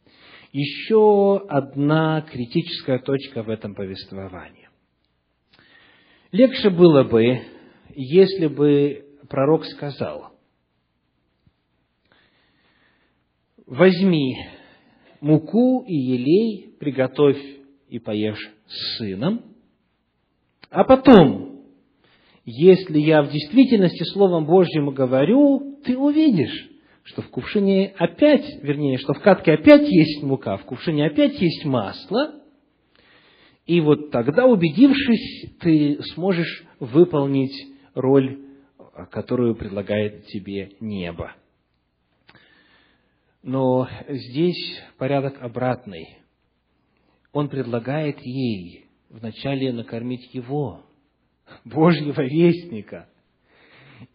Еще 0.53 1.39
одна 1.49 2.23
критическая 2.23 2.99
точка 2.99 3.43
в 3.43 3.51
этом 3.51 3.75
повествовании. 3.75 4.69
Легче 6.33 6.71
было 6.71 7.05
бы, 7.05 7.41
если 7.95 8.49
бы 8.49 9.07
пророк 9.29 9.65
сказал, 9.67 10.33
возьми 13.67 14.37
муку 15.21 15.85
и 15.87 15.95
елей, 15.95 16.75
приготовь 16.81 17.41
и 17.89 17.99
поешь 18.01 18.51
с 18.67 18.99
сыном, 18.99 19.50
а 20.71 20.85
потом, 20.85 21.63
если 22.45 22.99
я 22.99 23.23
в 23.23 23.31
действительности 23.31 24.05
Словом 24.13 24.47
Божьим 24.47 24.91
говорю, 24.91 25.79
ты 25.85 25.99
увидишь, 25.99 26.71
что 27.03 27.23
в 27.23 27.29
кувшине 27.29 27.93
опять, 27.99 28.63
вернее, 28.63 28.99
что 28.99 29.15
в 29.15 29.21
катке 29.21 29.55
опять 29.55 29.89
есть 29.89 30.23
мука, 30.23 30.57
в 30.57 30.65
кувшине 30.65 31.07
опять 31.07 31.41
есть 31.41 31.65
масло, 31.65 32.37
и 33.67 33.81
вот 33.81 34.11
тогда, 34.11 34.47
убедившись, 34.47 35.59
ты 35.61 35.99
сможешь 36.15 36.65
выполнить 36.79 37.55
роль, 37.95 38.39
которую 39.11 39.57
предлагает 39.57 40.27
тебе 40.27 40.73
небо. 40.81 41.35
Но 43.43 43.89
здесь 44.09 44.81
порядок 44.99 45.41
обратный. 45.41 46.19
Он 47.33 47.49
предлагает 47.49 48.21
ей 48.21 48.90
вначале 49.11 49.73
накормить 49.73 50.33
его, 50.33 50.83
Божьего 51.65 52.23
вестника. 52.23 53.09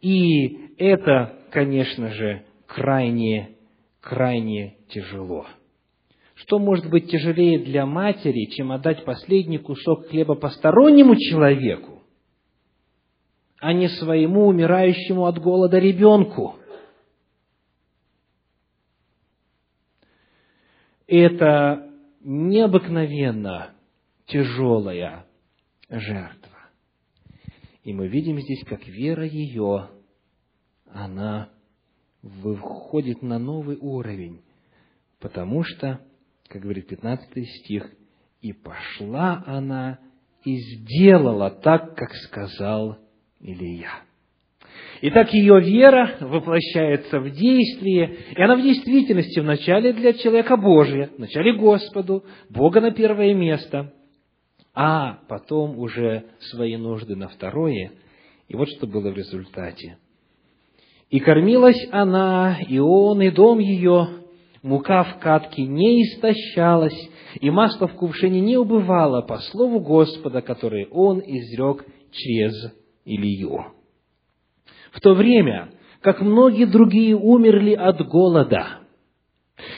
И 0.02 0.76
это, 0.78 1.38
конечно 1.52 2.10
же, 2.10 2.43
крайне, 2.66 3.56
крайне 4.02 4.78
тяжело. 4.89 5.46
Что 6.34 6.60
может 6.60 6.89
быть 6.89 7.10
тяжелее 7.10 7.60
для 7.60 7.86
матери, 7.86 8.50
чем 8.52 8.72
отдать 8.72 9.06
последний 9.06 9.58
кусок 9.58 10.08
хлеба 10.08 10.36
постороннему 10.36 11.16
человеку, 11.16 12.04
а 13.60 13.74
не 13.74 13.88
своему 13.88 14.48
умирающему 14.48 15.26
от 15.26 15.39
голода 15.39 15.78
ребенку? 15.78 16.56
Это 21.08 21.91
необыкновенно 22.22 23.75
тяжелая 24.28 25.26
жертва. 25.90 26.52
И 27.84 27.94
мы 27.94 28.08
видим 28.08 28.40
здесь, 28.40 28.64
как 28.66 28.86
вера 28.88 29.26
ее, 29.26 29.90
она 30.92 31.50
выходит 32.22 33.22
на 33.22 33.38
новый 33.38 33.78
уровень, 33.80 34.42
потому 35.20 35.64
что, 35.64 36.02
как 36.48 36.62
говорит 36.64 36.88
15 36.88 37.48
стих, 37.48 37.92
«И 38.42 38.54
пошла 38.54 39.44
она 39.46 40.00
и 40.44 40.56
сделала 40.58 41.50
так, 41.50 41.96
как 41.96 42.14
сказал 42.14 42.98
Илия». 43.40 44.06
Итак, 45.02 45.34
ее 45.34 45.60
вера 45.62 46.18
воплощается 46.20 47.20
в 47.20 47.30
действие, 47.30 48.18
и 48.36 48.42
она 48.42 48.56
в 48.56 48.62
действительности 48.62 49.40
вначале 49.40 49.94
для 49.94 50.14
человека 50.14 50.58
Божия, 50.58 51.10
вначале 51.18 51.54
Господу, 51.54 52.24
Бога 52.50 52.82
на 52.82 52.92
первое 52.92 53.34
место, 53.34 53.94
а 54.76 55.20
потом 55.30 55.80
уже 55.80 56.26
свои 56.52 56.76
нужды 56.76 57.16
на 57.16 57.30
второе. 57.30 57.94
И 58.48 58.56
вот 58.56 58.68
что 58.70 58.86
было 58.86 59.10
в 59.10 59.18
результате. 59.18 59.98
И 61.10 61.20
кормилась 61.20 61.88
она, 61.92 62.60
и 62.60 62.78
он, 62.78 63.22
и 63.22 63.32
дом 63.32 63.60
ее, 63.60 64.08
мука 64.62 65.04
в 65.04 65.20
катке 65.20 65.66
не 65.66 66.04
истощалась, 66.04 67.10
и 67.40 67.50
масло 67.50 67.88
в 67.88 67.94
кувшине 67.94 68.42
не 68.42 68.58
убывало 68.58 69.22
по 69.22 69.38
слову 69.38 69.80
Господа, 69.80 70.42
которое 70.42 70.88
он 70.88 71.20
изрек 71.20 71.86
через 72.12 72.54
Илью. 73.06 73.66
В 74.92 75.00
то 75.00 75.14
время, 75.14 75.70
как 76.02 76.22
многие 76.22 76.66
другие 76.66 77.16
умерли 77.16 77.74
от 77.74 78.06
голода, 78.08 78.80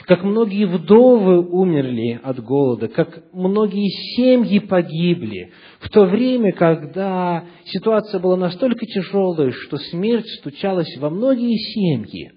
как 0.06 0.24
многие 0.24 0.66
вдовы 0.66 1.38
умерли 1.38 2.20
от 2.22 2.42
голода, 2.42 2.88
как 2.88 3.32
многие 3.32 3.88
семьи 4.16 4.58
погибли, 4.58 5.52
в 5.80 5.88
то 5.90 6.04
время, 6.04 6.52
когда 6.52 7.44
ситуация 7.64 8.18
была 8.18 8.36
настолько 8.36 8.86
тяжелой, 8.86 9.52
что 9.52 9.76
смерть 9.76 10.26
стучалась 10.40 10.96
во 10.98 11.10
многие 11.10 11.56
семьи, 11.56 12.32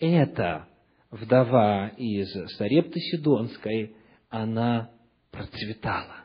это 0.00 0.66
вдова 1.10 1.88
из 1.96 2.32
Сарепты 2.56 2.98
Сидонской, 2.98 3.94
она 4.28 4.90
процветала. 5.30 6.24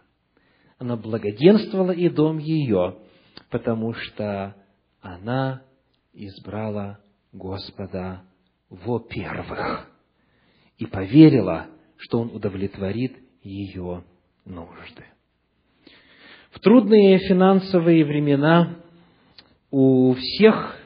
Она 0.77 0.95
благоденствовала 0.97 1.91
и 1.91 2.09
дом 2.09 2.37
ее, 2.39 2.97
потому 3.49 3.93
что 3.93 4.55
она 5.01 5.61
избрала 6.13 6.99
Господа 7.31 8.23
во-первых 8.69 9.94
и 10.77 10.85
поверила, 10.85 11.67
что 11.97 12.19
Он 12.19 12.35
удовлетворит 12.35 13.17
ее 13.41 14.03
нужды. 14.45 15.05
В 16.51 16.59
трудные 16.59 17.19
финансовые 17.19 18.05
времена 18.05 18.77
у 19.71 20.13
всех 20.13 20.79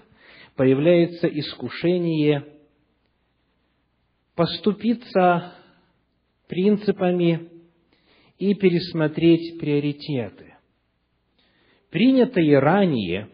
появляется 0.55 1.27
искушение 1.27 2.45
поступиться 4.35 5.53
принципами 6.47 7.49
и 8.37 8.55
пересмотреть 8.55 9.59
приоритеты. 9.59 10.55
Принятые 11.91 12.59
ранее 12.59 13.29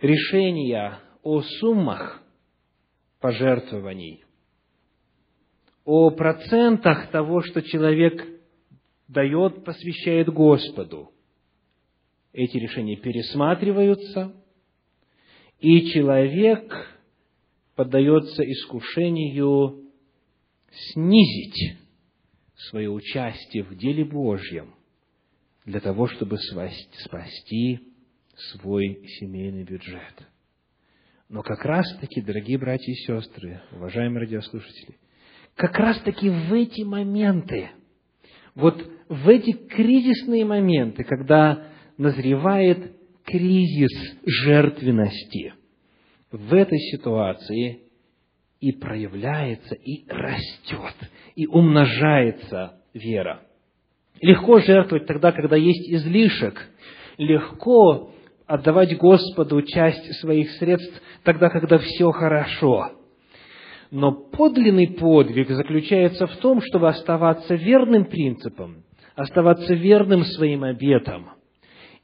решения 0.00 0.98
о 1.22 1.40
суммах 1.42 2.22
пожертвований, 3.20 4.24
о 5.90 6.10
процентах 6.10 7.10
того, 7.10 7.42
что 7.42 7.62
человек 7.62 8.24
дает, 9.08 9.64
посвящает 9.64 10.28
Господу. 10.28 11.10
Эти 12.32 12.58
решения 12.58 12.94
пересматриваются, 12.94 14.32
и 15.58 15.90
человек 15.90 16.72
поддается 17.74 18.44
искушению 18.44 19.90
снизить 20.92 21.76
свое 22.68 22.88
участие 22.88 23.64
в 23.64 23.76
деле 23.76 24.04
Божьем 24.04 24.76
для 25.64 25.80
того, 25.80 26.06
чтобы 26.06 26.38
спасти 26.38 27.80
свой 28.52 29.08
семейный 29.18 29.64
бюджет. 29.64 30.14
Но 31.28 31.42
как 31.42 31.64
раз-таки, 31.64 32.20
дорогие 32.20 32.58
братья 32.58 32.92
и 32.92 32.94
сестры, 32.94 33.60
уважаемые 33.72 34.20
радиослушатели, 34.20 34.94
как 35.60 35.78
раз-таки 35.78 36.30
в 36.30 36.54
эти 36.54 36.80
моменты, 36.84 37.68
вот 38.54 38.82
в 39.10 39.28
эти 39.28 39.52
кризисные 39.52 40.46
моменты, 40.46 41.04
когда 41.04 41.66
назревает 41.98 42.96
кризис 43.26 43.90
жертвенности, 44.24 45.52
в 46.32 46.54
этой 46.54 46.78
ситуации 46.78 47.82
и 48.60 48.72
проявляется, 48.72 49.74
и 49.74 50.08
растет, 50.08 50.94
и 51.36 51.46
умножается 51.46 52.80
вера. 52.94 53.42
Легко 54.22 54.60
жертвовать 54.60 55.06
тогда, 55.06 55.30
когда 55.30 55.56
есть 55.56 55.90
излишек. 55.90 56.70
Легко 57.18 58.14
отдавать 58.46 58.96
Господу 58.96 59.60
часть 59.60 60.20
своих 60.20 60.52
средств 60.52 61.02
тогда, 61.22 61.50
когда 61.50 61.76
все 61.76 62.10
хорошо. 62.12 62.92
Но 63.90 64.12
подлинный 64.12 64.88
подвиг 64.88 65.50
заключается 65.50 66.26
в 66.26 66.36
том, 66.36 66.60
чтобы 66.62 66.88
оставаться 66.88 67.54
верным 67.54 68.04
принципам, 68.04 68.84
оставаться 69.16 69.74
верным 69.74 70.24
своим 70.24 70.62
обетам. 70.62 71.30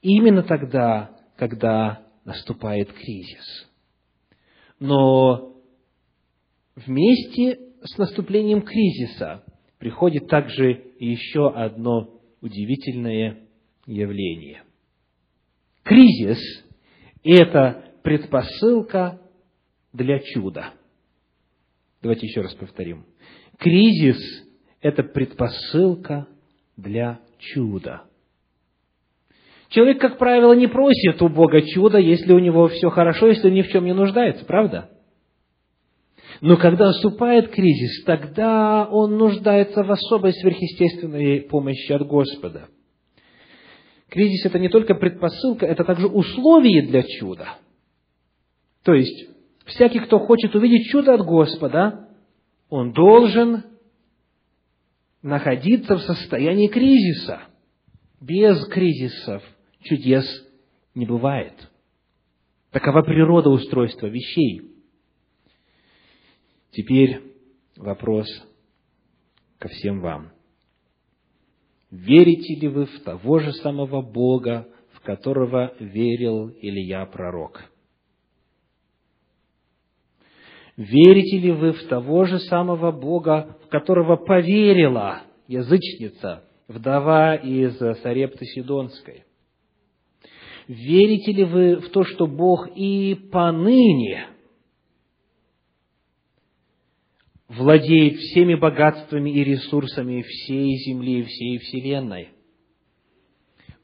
Именно 0.03 0.43
тогда, 0.43 1.17
когда 1.37 2.03
наступает 2.25 2.93
кризис. 2.93 3.71
Но 4.81 5.55
вместе 6.75 7.59
с 7.83 7.97
наступлением 7.97 8.63
кризиса 8.63 9.45
приходит 9.79 10.27
также 10.27 10.93
еще 10.99 11.51
одно 11.51 12.21
удивительное 12.41 13.47
явление. 13.87 14.65
Кризис– 15.85 16.39
это 17.23 17.85
предпосылка 18.03 19.21
для 19.93 20.19
чуда. 20.19 20.73
Давайте 22.07 22.29
еще 22.29 22.41
раз 22.43 22.55
повторим. 22.55 23.05
Кризис– 23.59 24.17
это 24.81 25.03
предпосылка 25.03 26.29
для 26.77 27.19
чуда. 27.41 28.05
Человек, 29.71 30.01
как 30.01 30.17
правило, 30.17 30.53
не 30.53 30.69
просит 30.69 31.21
у 31.21 31.29
Бога 31.29 31.63
чуда, 31.63 31.99
если 31.99 32.33
у 32.33 32.39
него 32.39 32.69
все 32.69 32.91
хорошо, 32.91 33.27
если 33.27 33.49
он 33.49 33.55
ни 33.55 33.63
в 33.63 33.71
чем 33.71 33.87
не 33.87 33.93
нуждается, 33.93 34.45
правда? 34.45 34.89
Но 36.41 36.57
когда 36.57 36.87
наступает 36.87 37.51
кризис, 37.51 38.05
тогда 38.05 38.87
он 38.89 39.19
нуждается 39.19 39.83
в 39.83 39.91
особой 39.91 40.33
сверхъестественной 40.33 41.41
помощи 41.41 41.91
от 41.91 42.07
Господа. 42.07 42.69
Кризис– 44.11 44.45
это 44.47 44.61
не 44.61 44.69
только 44.69 44.95
предпосылка, 44.95 45.67
это 45.67 45.83
также 45.83 46.07
условие 46.07 46.83
для 46.83 47.03
чуда. 47.03 47.59
То 48.85 48.95
есть, 48.95 49.36
всякий, 49.67 50.01
кто 50.01 50.19
хочет 50.19 50.55
увидеть 50.55 50.89
чудо 50.89 51.15
от 51.15 51.23
Господа, 51.23 52.09
он 52.69 52.93
должен 52.93 53.65
находиться 55.23 55.97
в 55.97 56.03
состоянии 56.03 56.69
кризиса. 56.69 57.43
Без 58.21 58.65
кризисов 58.67 59.43
чудес 59.83 60.25
не 60.95 61.05
бывает. 61.05 61.53
Такова 62.71 63.03
природа 63.03 63.51
устройства 63.51 64.07
вещей. 64.07 64.63
Теперь 66.71 67.23
вопрос 67.77 68.27
ко 69.59 69.69
всем 69.69 70.01
вам. 70.01 70.33
Верите 71.91 72.55
ли 72.57 72.69
вы 72.69 72.87
в 72.87 73.01
того 73.01 73.39
же 73.39 73.53
самого 73.53 74.03
Бога, 74.03 74.69
в 74.93 75.01
которого 75.01 75.75
верил 75.79 76.51
Илья 76.61 77.07
пророк? 77.07 77.65
Верите 80.77 81.39
ли 81.39 81.53
вы 81.53 81.73
в 81.73 81.83
того 81.89 82.25
же 82.25 82.39
самого 82.39 82.93
Бога, 82.93 83.57
в 83.65 83.69
которого 83.69 84.17
поверила 84.17 85.23
язычница, 85.49 86.45
вдова 86.69 87.35
из 87.35 87.79
Сарепты 88.03 88.45
Сидонской? 88.45 89.25
Верите 90.69 91.33
ли 91.33 91.45
вы 91.45 91.77
в 91.77 91.89
то, 91.91 92.05
что 92.05 92.27
Бог 92.27 92.69
и 92.75 93.15
поныне 93.33 94.27
владеет 97.49 98.17
всеми 98.19 98.55
богатствами 98.55 99.31
и 99.31 99.45
ресурсами 99.45 100.23
всей 100.23 100.77
земли 100.79 101.21
и 101.21 101.25
всей 101.25 101.59
вселенной. 101.59 102.29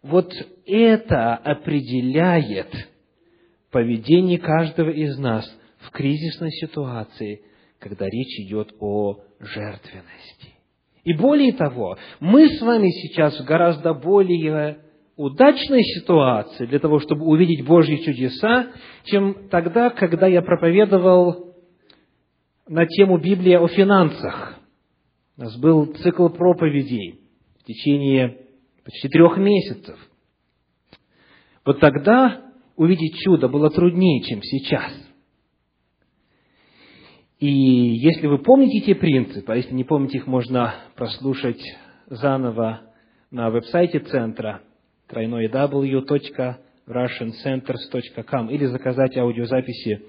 Вот 0.03 0.32
это 0.66 1.36
определяет 1.36 2.88
поведение 3.70 4.38
каждого 4.38 4.90
из 4.90 5.16
нас 5.18 5.47
в 5.83 5.91
кризисной 5.91 6.51
ситуации, 6.51 7.43
когда 7.78 8.07
речь 8.07 8.41
идет 8.41 8.74
о 8.80 9.20
жертвенности. 9.41 10.55
И 11.05 11.14
более 11.14 11.53
того, 11.53 11.99
мы 12.20 12.49
с 12.49 12.61
вами 12.61 12.89
сейчас 12.91 13.39
в 13.39 13.45
гораздо 13.45 13.93
более 13.93 14.78
удачной 15.16 15.83
ситуации 15.83 16.66
для 16.66 16.78
того, 16.78 17.01
чтобы 17.01 17.24
увидеть 17.26 17.64
Божьи 17.66 17.97
чудеса, 17.97 18.68
чем 19.05 19.49
тогда, 19.49 19.91
когда 19.91 20.26
я 20.26 20.43
проповедовал 20.43 21.57
на 22.68 22.87
тему 22.87 23.18
Библия 23.18 23.59
о 23.59 23.66
финансах. 23.66 24.59
У 25.37 25.43
нас 25.43 25.57
был 25.59 25.87
цикл 25.95 26.28
проповедей 26.28 27.20
в 27.61 27.64
течение 27.64 28.47
почти 28.85 29.09
трех 29.09 29.37
месяцев. 29.39 29.99
Вот 31.64 31.80
тогда 31.80 32.53
увидеть 32.76 33.16
чудо 33.18 33.49
было 33.49 33.70
труднее, 33.70 34.22
чем 34.22 34.41
сейчас. 34.43 34.93
И 37.43 37.49
если 37.49 38.26
вы 38.28 38.38
помните 38.38 38.78
эти 38.78 38.95
принципы, 38.95 39.53
а 39.53 39.57
если 39.57 39.74
не 39.74 39.82
помните 39.82 40.18
их, 40.18 40.28
можно 40.28 40.76
прослушать 40.95 41.61
заново 42.07 42.82
на 43.32 43.51
веб-сайте 43.51 43.99
центра 43.99 44.62
тройной 45.09 45.49
w.russiancenters.com 45.49 48.49
или 48.49 48.66
заказать 48.66 49.16
аудиозаписи 49.16 50.03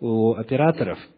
у 0.00 0.32
операторов– 0.32 0.98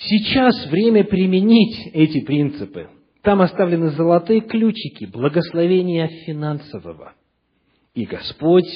Сейчас 0.00 0.70
время 0.70 1.02
применить 1.02 1.90
эти 1.92 2.24
принципы. 2.24 2.88
Там 3.22 3.40
оставлены 3.40 3.90
золотые 3.90 4.42
ключики 4.42 5.06
благословения 5.06 6.06
финансового. 6.24 7.14
И 7.94 8.04
Господь, 8.04 8.70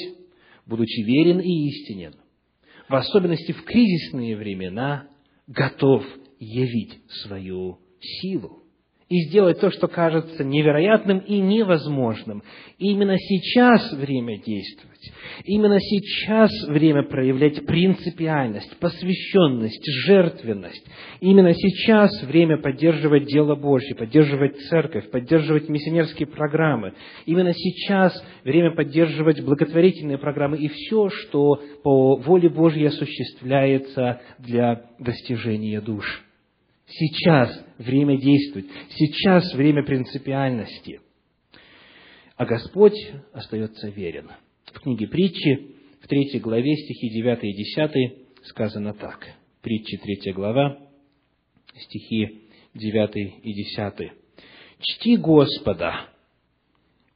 будучи 0.65 0.99
верен 0.99 1.39
и 1.39 1.69
истинен, 1.69 2.15
в 2.89 2.95
особенности 2.95 3.53
в 3.53 3.63
кризисные 3.63 4.35
времена, 4.35 5.07
готов 5.47 6.03
явить 6.39 7.01
свою 7.23 7.79
силу. 7.99 8.62
И 9.13 9.27
сделать 9.27 9.59
то, 9.59 9.69
что 9.69 9.87
кажется 9.87 10.43
невероятным 10.43 11.19
и 11.19 11.39
невозможным. 11.39 12.41
И 12.79 12.87
именно 12.93 13.15
сейчас 13.19 13.93
время 13.93 14.41
действовать. 14.41 15.11
Именно 15.45 15.79
сейчас 15.79 16.49
время 16.67 17.03
проявлять 17.03 17.63
принципиальность, 17.67 18.75
посвященность, 18.79 19.85
жертвенность. 20.07 20.83
Именно 21.21 21.53
сейчас 21.53 22.23
время 22.23 22.57
поддерживать 22.57 23.25
дело 23.25 23.53
Божье, 23.53 23.95
поддерживать 23.95 24.57
церковь, 24.69 25.11
поддерживать 25.11 25.69
миссионерские 25.69 26.27
программы. 26.27 26.93
Именно 27.27 27.53
сейчас 27.53 28.19
время 28.43 28.71
поддерживать 28.71 29.41
благотворительные 29.45 30.17
программы 30.17 30.57
и 30.57 30.69
все, 30.69 31.09
что 31.09 31.61
по 31.83 32.15
воле 32.15 32.49
Божьей 32.49 32.87
осуществляется 32.87 34.21
для 34.39 34.87
достижения 34.97 35.81
душ. 35.81 36.23
Сейчас 36.87 37.65
время 37.77 38.17
действовать. 38.17 38.67
Сейчас 38.89 39.53
время 39.53 39.83
принципиальности. 39.83 41.01
А 42.35 42.45
Господь 42.45 42.97
остается 43.31 43.89
верен. 43.89 44.31
В 44.65 44.79
книге 44.79 45.07
притчи, 45.07 45.75
в 46.01 46.07
третьей 46.07 46.39
главе, 46.39 46.75
стихи 46.75 47.09
9 47.09 47.43
и 47.43 47.53
10 47.53 48.45
сказано 48.45 48.93
так. 48.93 49.25
Притчи, 49.61 49.97
третья 49.97 50.33
глава, 50.33 50.77
стихи 51.75 52.41
9 52.73 53.43
и 53.43 53.53
10. 53.53 54.11
«Чти 54.79 55.15
Господа 55.15 56.09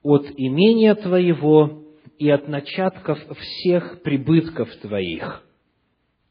от 0.01 0.27
имения 0.37 0.95
Твоего 0.95 1.83
и 2.17 2.29
от 2.29 2.47
начатков 2.47 3.19
всех 3.37 4.01
прибытков 4.03 4.73
Твоих». 4.77 5.43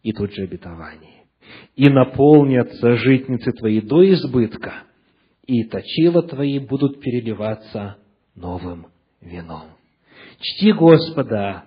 И 0.03 0.12
тут 0.12 0.32
же 0.32 0.45
обетование 0.45 1.15
и 1.74 1.88
наполнятся 1.88 2.97
житницы 2.97 3.53
твои 3.53 3.80
до 3.80 4.09
избытка, 4.12 4.84
и 5.47 5.64
точила 5.64 6.22
твои 6.22 6.59
будут 6.59 7.01
переливаться 7.01 7.99
новым 8.34 8.86
вином. 9.20 9.70
Чти 10.40 10.72
Господа 10.72 11.64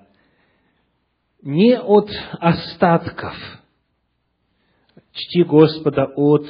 не 1.41 1.77
от 1.79 2.09
остатков, 2.39 3.35
чти 5.13 5.43
Господа 5.43 6.05
от 6.15 6.47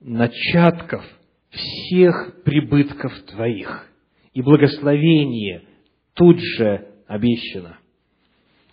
начатков 0.00 1.04
всех 1.50 2.42
прибытков 2.44 3.12
твоих, 3.22 3.86
и 4.32 4.42
благословение 4.42 5.64
тут 6.14 6.38
же 6.38 6.88
обещано. 7.06 7.78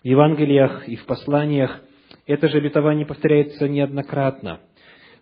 В 0.04 0.06
Евангелиях 0.06 0.88
и 0.88 0.96
в 0.96 1.06
посланиях 1.06 1.82
это 2.28 2.50
же 2.50 2.58
обетование 2.58 3.06
повторяется 3.06 3.68
неоднократно. 3.68 4.60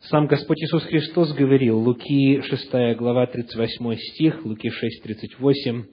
Сам 0.10 0.28
Господь 0.28 0.62
Иисус 0.62 0.84
Христос 0.84 1.34
говорил, 1.34 1.80
Луки 1.80 2.41
6 2.41 2.97
глава 2.97 3.28
38 3.28 3.95
стих, 3.95 4.43
Луки 4.43 4.70
6, 4.70 5.03
38, 5.03 5.84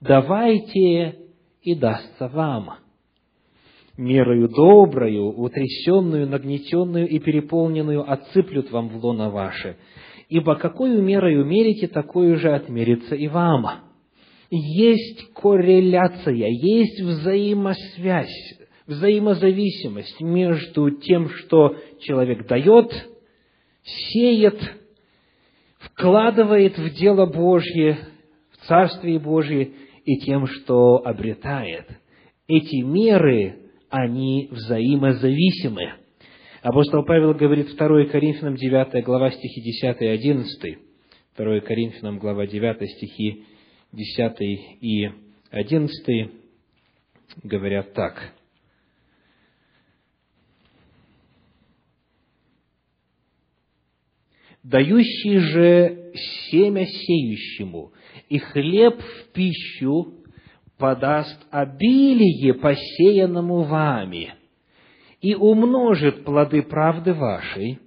«Давайте, 0.00 1.16
и 1.62 1.74
дастся 1.74 2.28
вам, 2.28 2.74
мерою 3.96 4.48
доброю, 4.48 5.28
утрясенную, 5.28 6.28
нагнетенную 6.28 7.08
и 7.08 7.18
переполненную 7.20 8.08
отсыплют 8.10 8.70
вам 8.70 8.88
в 8.88 8.96
лоно 9.02 9.30
ваше, 9.30 9.76
ибо 10.28 10.56
какую 10.56 11.02
мерою 11.02 11.44
мерите, 11.44 11.86
такую 11.86 12.36
же 12.36 12.52
отмерится 12.52 13.14
и 13.14 13.28
вам». 13.28 13.66
Есть 14.50 15.32
корреляция, 15.32 16.48
есть 16.48 17.00
взаимосвязь 17.00 18.63
взаимозависимость 18.86 20.20
между 20.20 20.90
тем, 20.90 21.28
что 21.30 21.76
человек 22.00 22.46
дает, 22.46 22.92
сеет, 23.82 24.58
вкладывает 25.78 26.78
в 26.78 26.94
дело 26.94 27.26
Божье, 27.26 27.98
в 28.52 28.66
Царствие 28.66 29.18
Божье, 29.18 29.72
и 30.04 30.18
тем, 30.18 30.46
что 30.46 30.96
обретает. 31.04 31.86
Эти 32.46 32.82
меры, 32.82 33.70
они 33.88 34.48
взаимозависимы. 34.50 35.94
Апостол 36.60 37.04
Павел 37.04 37.32
говорит 37.34 37.74
2 37.74 38.04
Коринфянам 38.06 38.56
9 38.56 39.04
глава 39.04 39.30
стихи 39.30 39.62
10 39.62 40.02
и 40.02 40.06
11. 40.06 40.78
2 41.36 41.60
Коринфянам 41.60 42.18
глава 42.18 42.46
9 42.46 42.90
стихи 42.90 43.44
10 43.92 44.40
и 44.80 45.10
11 45.50 46.30
говорят 47.42 47.94
так– 47.94 48.34
дающий 54.64 55.38
же 55.38 56.12
семя 56.50 56.86
сеющему, 56.86 57.92
и 58.28 58.38
хлеб 58.38 59.00
в 59.00 59.32
пищу 59.32 60.14
подаст 60.78 61.38
обилие 61.50 62.54
посеянному 62.54 63.62
вами, 63.62 64.34
и 65.20 65.34
умножит 65.34 66.24
плоды 66.24 66.62
правды 66.62 67.12
вашей, 67.12 67.78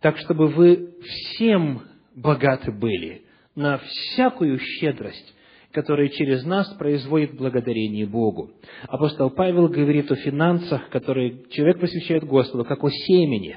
так 0.00 0.16
чтобы 0.18 0.48
вы 0.48 0.94
всем 1.02 1.82
богаты 2.14 2.70
были 2.70 3.22
на 3.54 3.78
всякую 3.78 4.58
щедрость, 4.58 5.34
которая 5.72 6.08
через 6.08 6.44
нас 6.44 6.72
производит 6.74 7.36
благодарение 7.36 8.06
Богу. 8.06 8.50
Апостол 8.88 9.30
Павел 9.30 9.68
говорит 9.68 10.10
о 10.10 10.16
финансах, 10.16 10.88
которые 10.90 11.44
человек 11.50 11.80
посвящает 11.80 12.24
Господу, 12.24 12.64
как 12.64 12.82
о 12.82 12.90
семени, 12.90 13.56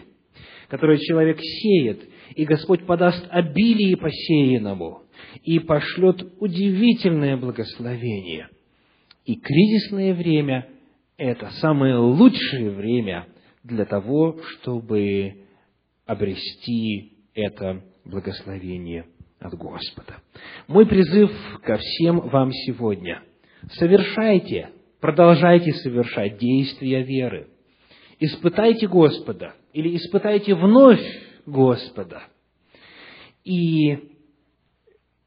которое 0.70 0.98
человек 0.98 1.40
сеет– 1.42 2.08
и 2.36 2.46
Господь 2.46 2.86
подаст 2.86 3.26
обилие 3.30 3.98
посеянному 3.98 5.04
и 5.44 5.60
пошлет 5.60 6.22
удивительное 6.40 7.38
благословение. 7.38 8.50
И 9.26 9.36
кризисное 9.36 10.14
время– 10.14 10.68
это 11.18 11.50
самое 11.62 11.98
лучшее 11.98 12.72
время 12.72 13.28
для 13.64 13.86
того, 13.86 14.38
чтобы 14.44 15.46
обрести 16.06 17.14
это 17.34 17.84
благословение 18.04 19.06
от 19.40 19.54
Господа. 19.54 20.18
Мой 20.68 20.86
призыв 20.86 21.32
ко 21.64 21.78
всем 21.78 22.20
вам 22.20 22.52
сегодня– 22.52 23.22
совершайте, 23.72 24.70
продолжайте 25.00 25.72
совершать 25.74 26.38
действия 26.38 27.04
веры. 27.04 27.48
Испытайте 28.20 28.88
Господа 28.88 29.54
или 29.74 29.96
испытайте 29.96 30.56
вновь 30.56 31.02
Господа. 31.46 32.24
И 33.44 33.96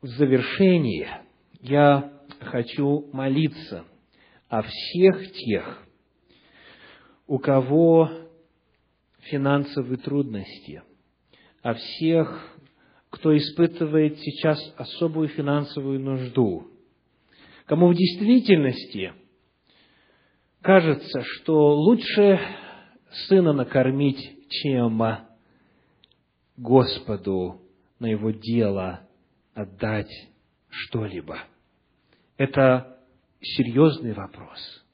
в 0.01 0.07
завершение 0.07 1.23
я 1.61 2.13
хочу 2.41 3.09
молиться 3.13 3.85
о 4.49 4.63
всех 4.63 5.33
тех, 5.33 5.83
у 7.27 7.39
кого 7.39 8.11
финансовые 9.23 9.99
трудности, 9.99 10.83
о 11.63 11.75
всех, 11.75 12.57
кто 13.11 13.37
испытывает 13.37 14.19
сейчас 14.21 14.59
особую 14.77 15.29
финансовую 15.29 16.01
нужду, 16.01 16.71
кому 17.67 17.89
в 17.89 17.95
действительности 17.95 19.13
кажется, 20.63 21.23
что 21.23 21.75
лучше 21.75 22.41
сына 23.29 23.53
накормить, 23.53 24.49
чем 24.51 25.03
Господу 26.57 27.61
на 27.99 28.07
Его 28.07 28.31
дело 28.31 29.01
отдать 29.55 30.11
что-либо. 30.69 31.39
Это 32.37 32.99
серьезный 33.41 34.13
вопрос. 34.13 34.85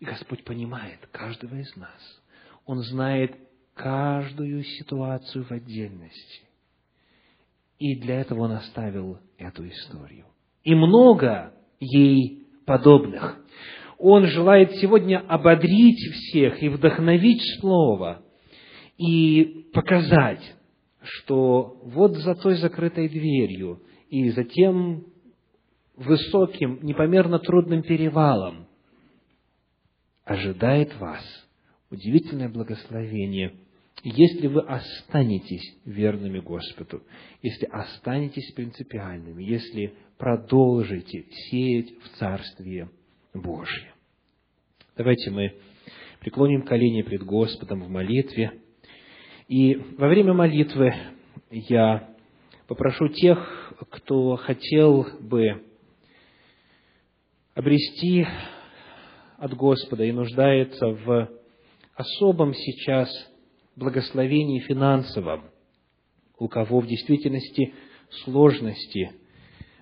И 0.00 0.04
Господь 0.04 0.44
понимает 0.44 0.98
каждого 1.10 1.56
из 1.56 1.74
нас. 1.76 2.22
Он 2.66 2.78
знает 2.78 3.36
каждую 3.74 4.62
ситуацию 4.64 5.44
в 5.44 5.50
отдельности. 5.50 6.42
И 7.78 7.96
для 7.96 8.20
этого 8.20 8.42
Он 8.42 8.52
оставил 8.52 9.18
эту 9.38 9.66
историю. 9.68 10.26
И 10.62 10.74
много 10.74 11.52
ей 11.80 12.46
подобных. 12.64 13.38
Он 13.98 14.26
желает 14.26 14.72
сегодня 14.76 15.18
ободрить 15.18 16.00
всех 16.12 16.62
и 16.62 16.68
вдохновить 16.68 17.42
Слово, 17.60 18.22
и 18.98 19.68
показать, 19.72 20.42
что 21.02 21.80
вот 21.82 22.16
за 22.16 22.34
той 22.34 22.56
закрытой 22.56 23.08
дверью 23.08 23.82
и 24.08 24.30
за 24.30 24.44
тем 24.44 25.06
высоким, 25.96 26.78
непомерно 26.82 27.38
трудным 27.38 27.82
перевалом 27.82 28.66
ожидает 30.24 30.96
вас 30.98 31.22
удивительное 31.90 32.48
благословение, 32.48 33.56
если 34.04 34.46
вы 34.46 34.62
останетесь 34.62 35.76
верными 35.84 36.38
Господу, 36.38 37.02
если 37.42 37.66
останетесь 37.66 38.52
принципиальными, 38.52 39.42
если 39.42 39.94
продолжите 40.18 41.26
сеять 41.30 41.92
в 42.02 42.18
Царствие 42.18 42.90
Божье. 43.34 43.92
Давайте 44.96 45.30
мы 45.30 45.54
преклоним 46.20 46.62
колени 46.62 47.02
пред 47.02 47.22
Господом 47.24 47.82
в 47.82 47.88
молитве– 47.88 48.52
и 49.48 49.74
во 49.98 50.08
время 50.08 50.32
молитвы 50.32 50.94
я 51.50 52.12
Попрошу 52.72 53.08
тех, 53.08 53.74
кто 53.90 54.36
хотел 54.36 55.06
бы 55.20 55.62
обрести 57.54 58.26
от 59.36 59.54
Господа 59.54 60.04
и 60.04 60.10
нуждается 60.12 60.86
в 60.86 61.28
особом 61.94 62.54
сейчас 62.54 63.10
благословении 63.76 64.60
финансовом, 64.60 65.50
у 66.38 66.48
кого 66.48 66.80
в 66.80 66.86
действительности 66.86 67.74
сложности 68.24 69.10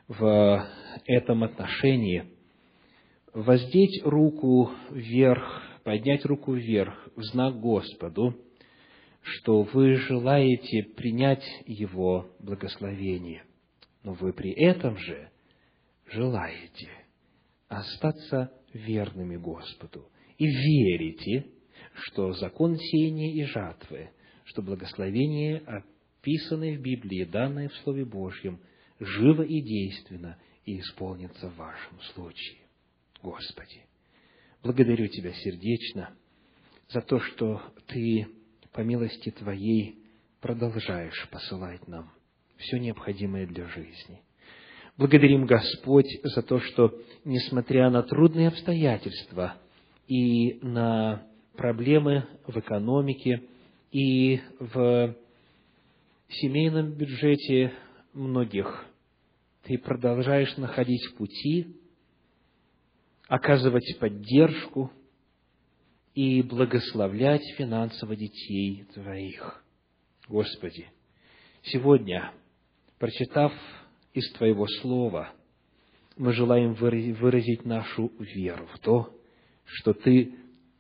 в 0.09 0.69
этом 1.07 1.45
отношении, 1.45 2.25
воздеть 3.33 4.03
руку 4.05 4.73
вверх, 4.91 5.63
поднять 5.85 6.25
руку 6.25 6.55
вверх 6.55 7.09
в 7.15 7.23
знак 7.23 7.61
Господу, 7.61 8.35
что 9.23 9.63
вы 9.63 9.97
желаете 9.97 10.83
принять 10.97 11.45
Его 11.67 12.31
благословение, 12.39 13.45
но 14.03 14.15
вы 14.15 14.33
при 14.33 14.53
этом 14.53 14.97
же 14.97 15.31
желаете 16.07 16.89
остаться 17.69 18.53
верными 18.73 19.37
Господу 19.37 20.09
и 20.39 20.47
верите, 20.47 21.47
что 21.95 22.33
закон 22.33 22.77
сеяния 22.77 23.33
и 23.33 23.45
жатвы, 23.45 24.11
что 24.45 24.63
благословение, 24.63 25.59
описанное 25.59 26.77
в 26.77 26.81
Библии, 26.81 27.25
данное 27.25 27.69
в 27.69 27.75
Слове 27.79 28.05
Божьем, 28.05 28.61
живо 28.99 29.43
и 29.43 29.61
действенно 29.61 30.39
и 30.65 30.81
исполнится 30.81 31.49
в 31.49 31.57
вашем 31.57 32.01
случае. 32.15 32.59
Господи, 33.23 33.85
благодарю 34.63 35.09
Тебя 35.09 35.33
сердечно 35.33 36.15
за 36.89 37.01
то, 37.03 37.21
что 37.21 37.63
Ты 37.87 38.27
по 38.73 38.81
милости 38.81 39.31
Твоей 39.31 39.99
продолжаешь 40.41 41.29
посылать 41.31 41.87
нам 41.89 42.11
все 42.57 42.79
необходимое 42.79 43.47
для 43.47 43.67
жизни. 43.69 44.23
Благодарим, 44.97 45.47
Господь, 45.47 46.09
за 46.23 46.43
то, 46.43 46.61
что, 46.61 46.95
несмотря 47.25 47.89
на 47.91 48.03
трудные 48.03 48.49
обстоятельства 48.49 49.57
и 50.07 50.59
на 50.63 51.27
проблемы 51.57 52.27
в 52.47 52.59
экономике 52.59 53.43
и 53.93 54.41
в 54.59 55.15
семейном 56.29 56.93
бюджете 56.93 57.73
многих, 58.13 58.87
Ты 59.63 59.79
продолжаешь 59.79 60.57
находить 60.57 61.15
пути, 61.17 61.77
оказывать 63.29 63.99
поддержку 63.99 64.91
и 66.15 66.43
благословлять 66.43 67.43
финансово 67.57 68.17
детей 68.17 68.85
Твоих. 68.95 69.63
Господи, 70.29 70.87
сегодня, 71.63 72.33
прочитав 72.99 73.53
из 74.13 74.31
Твоего 74.33 74.67
Слова, 74.81 75.33
мы 76.17 76.33
желаем 76.33 76.75
выразить 76.75 77.65
нашу 77.65 78.13
веру 78.19 78.67
в 78.75 78.79
то, 78.81 79.11
что 79.65 79.93
Ты 79.93 80.35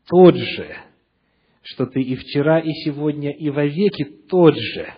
тот 0.07 0.37
же, 0.37 0.77
что 1.63 1.87
Ты 1.87 2.01
и 2.01 2.17
вчера, 2.17 2.59
и 2.59 2.71
сегодня, 2.85 3.31
и 3.31 3.51
вовеки 3.51 4.05
тот 4.29 4.57
же, 4.57 4.93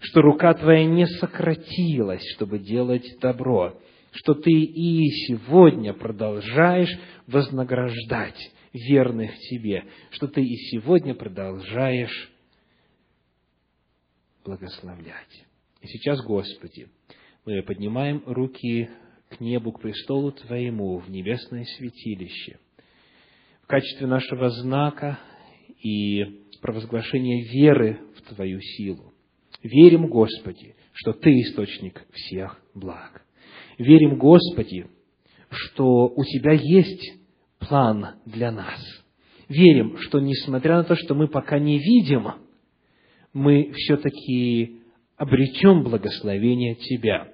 что 0.00 0.22
рука 0.22 0.54
Твоя 0.54 0.84
не 0.84 1.06
сократилась, 1.06 2.22
чтобы 2.34 2.58
делать 2.58 3.06
добро, 3.20 3.78
что 4.12 4.34
Ты 4.34 4.50
и 4.50 5.06
сегодня 5.26 5.92
продолжаешь 5.92 6.98
вознаграждать 7.26 8.52
верных 8.88 9.36
Тебе, 9.50 9.84
что 10.10 10.28
Ты 10.28 10.42
и 10.42 10.56
сегодня 10.70 11.14
продолжаешь 11.14 12.30
благословлять. 14.44 15.44
И 15.82 15.86
сейчас, 15.88 16.22
Господи, 16.24 16.88
мы 17.44 17.62
поднимаем 17.62 18.22
руки 18.26 18.88
к 19.28 19.40
небу, 19.40 19.72
к 19.72 19.80
престолу 19.80 20.32
Твоему, 20.32 20.98
в 20.98 21.10
небесное 21.10 21.64
святилище, 21.64 22.58
в 23.62 23.66
качестве 23.66 24.06
нашего 24.06 24.50
знака 24.50 25.18
и 25.82 26.44
провозглашения 26.60 27.44
веры 27.44 28.00
в 28.16 28.34
Твою 28.34 28.60
силу. 28.60 29.12
Верим, 29.62 30.08
Господи, 30.08 30.76
что 30.92 31.12
Ты 31.12 31.30
источник 31.40 32.06
всех 32.12 32.60
благ. 32.74 33.24
Верим, 33.78 34.18
Господи, 34.18 34.86
что 35.50 36.06
у 36.08 36.24
Тебя 36.24 36.52
есть 36.52 37.25
план 37.68 38.16
для 38.24 38.50
нас. 38.50 38.80
Верим, 39.48 39.98
что 39.98 40.20
несмотря 40.20 40.78
на 40.78 40.84
то, 40.84 40.96
что 40.96 41.14
мы 41.14 41.28
пока 41.28 41.58
не 41.58 41.78
видим, 41.78 42.28
мы 43.32 43.72
все-таки 43.72 44.80
обретем 45.16 45.82
благословение 45.82 46.74
Тебя. 46.74 47.28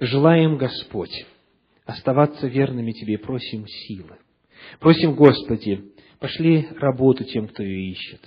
Желаем, 0.00 0.56
Господь, 0.56 1.26
оставаться 1.84 2.46
верными 2.48 2.92
Тебе 2.92 3.18
просим 3.18 3.66
силы. 3.66 4.16
Просим, 4.80 5.14
Господи, 5.14 5.92
пошли 6.18 6.66
работу 6.78 7.24
тем, 7.24 7.48
кто 7.48 7.62
ее 7.62 7.92
ищет. 7.92 8.20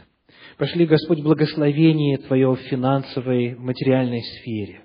Пошли, 0.57 0.85
Господь, 0.85 1.21
благословение 1.21 2.17
Твое 2.17 2.53
в 2.53 2.59
финансовой, 2.69 3.55
материальной 3.55 4.21
сфере. 4.23 4.81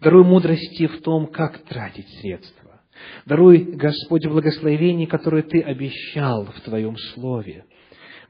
Даруй 0.00 0.24
мудрости 0.24 0.86
в 0.86 1.02
том, 1.02 1.28
как 1.28 1.64
тратить 1.64 2.08
средства. 2.20 2.77
Даруй, 3.26 3.58
Господь, 3.58 4.26
благословение, 4.26 5.06
которое 5.06 5.42
Ты 5.42 5.60
обещал 5.60 6.46
в 6.46 6.60
Твоем 6.62 6.96
Слове. 7.14 7.64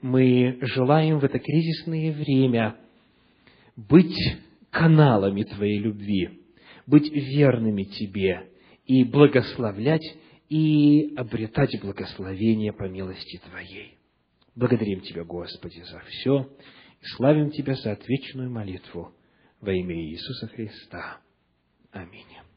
Мы 0.00 0.58
желаем 0.60 1.18
в 1.18 1.24
это 1.24 1.38
кризисное 1.38 2.12
время 2.12 2.76
быть 3.76 4.16
каналами 4.70 5.42
Твоей 5.42 5.78
любви, 5.78 6.40
быть 6.86 7.10
верными 7.12 7.84
Тебе 7.84 8.48
и 8.86 9.04
благословлять 9.04 10.04
и 10.48 11.14
обретать 11.16 11.80
благословение 11.80 12.72
по 12.72 12.84
милости 12.84 13.40
Твоей. 13.48 13.98
Благодарим 14.54 15.00
Тебя, 15.00 15.24
Господи, 15.24 15.82
за 15.82 16.00
все 16.00 16.48
и 17.00 17.06
славим 17.16 17.50
Тебя 17.50 17.74
за 17.74 17.92
отвечную 17.92 18.50
молитву 18.50 19.12
во 19.60 19.72
имя 19.72 19.94
Иисуса 19.94 20.48
Христа. 20.48 21.20
Аминь. 21.92 22.47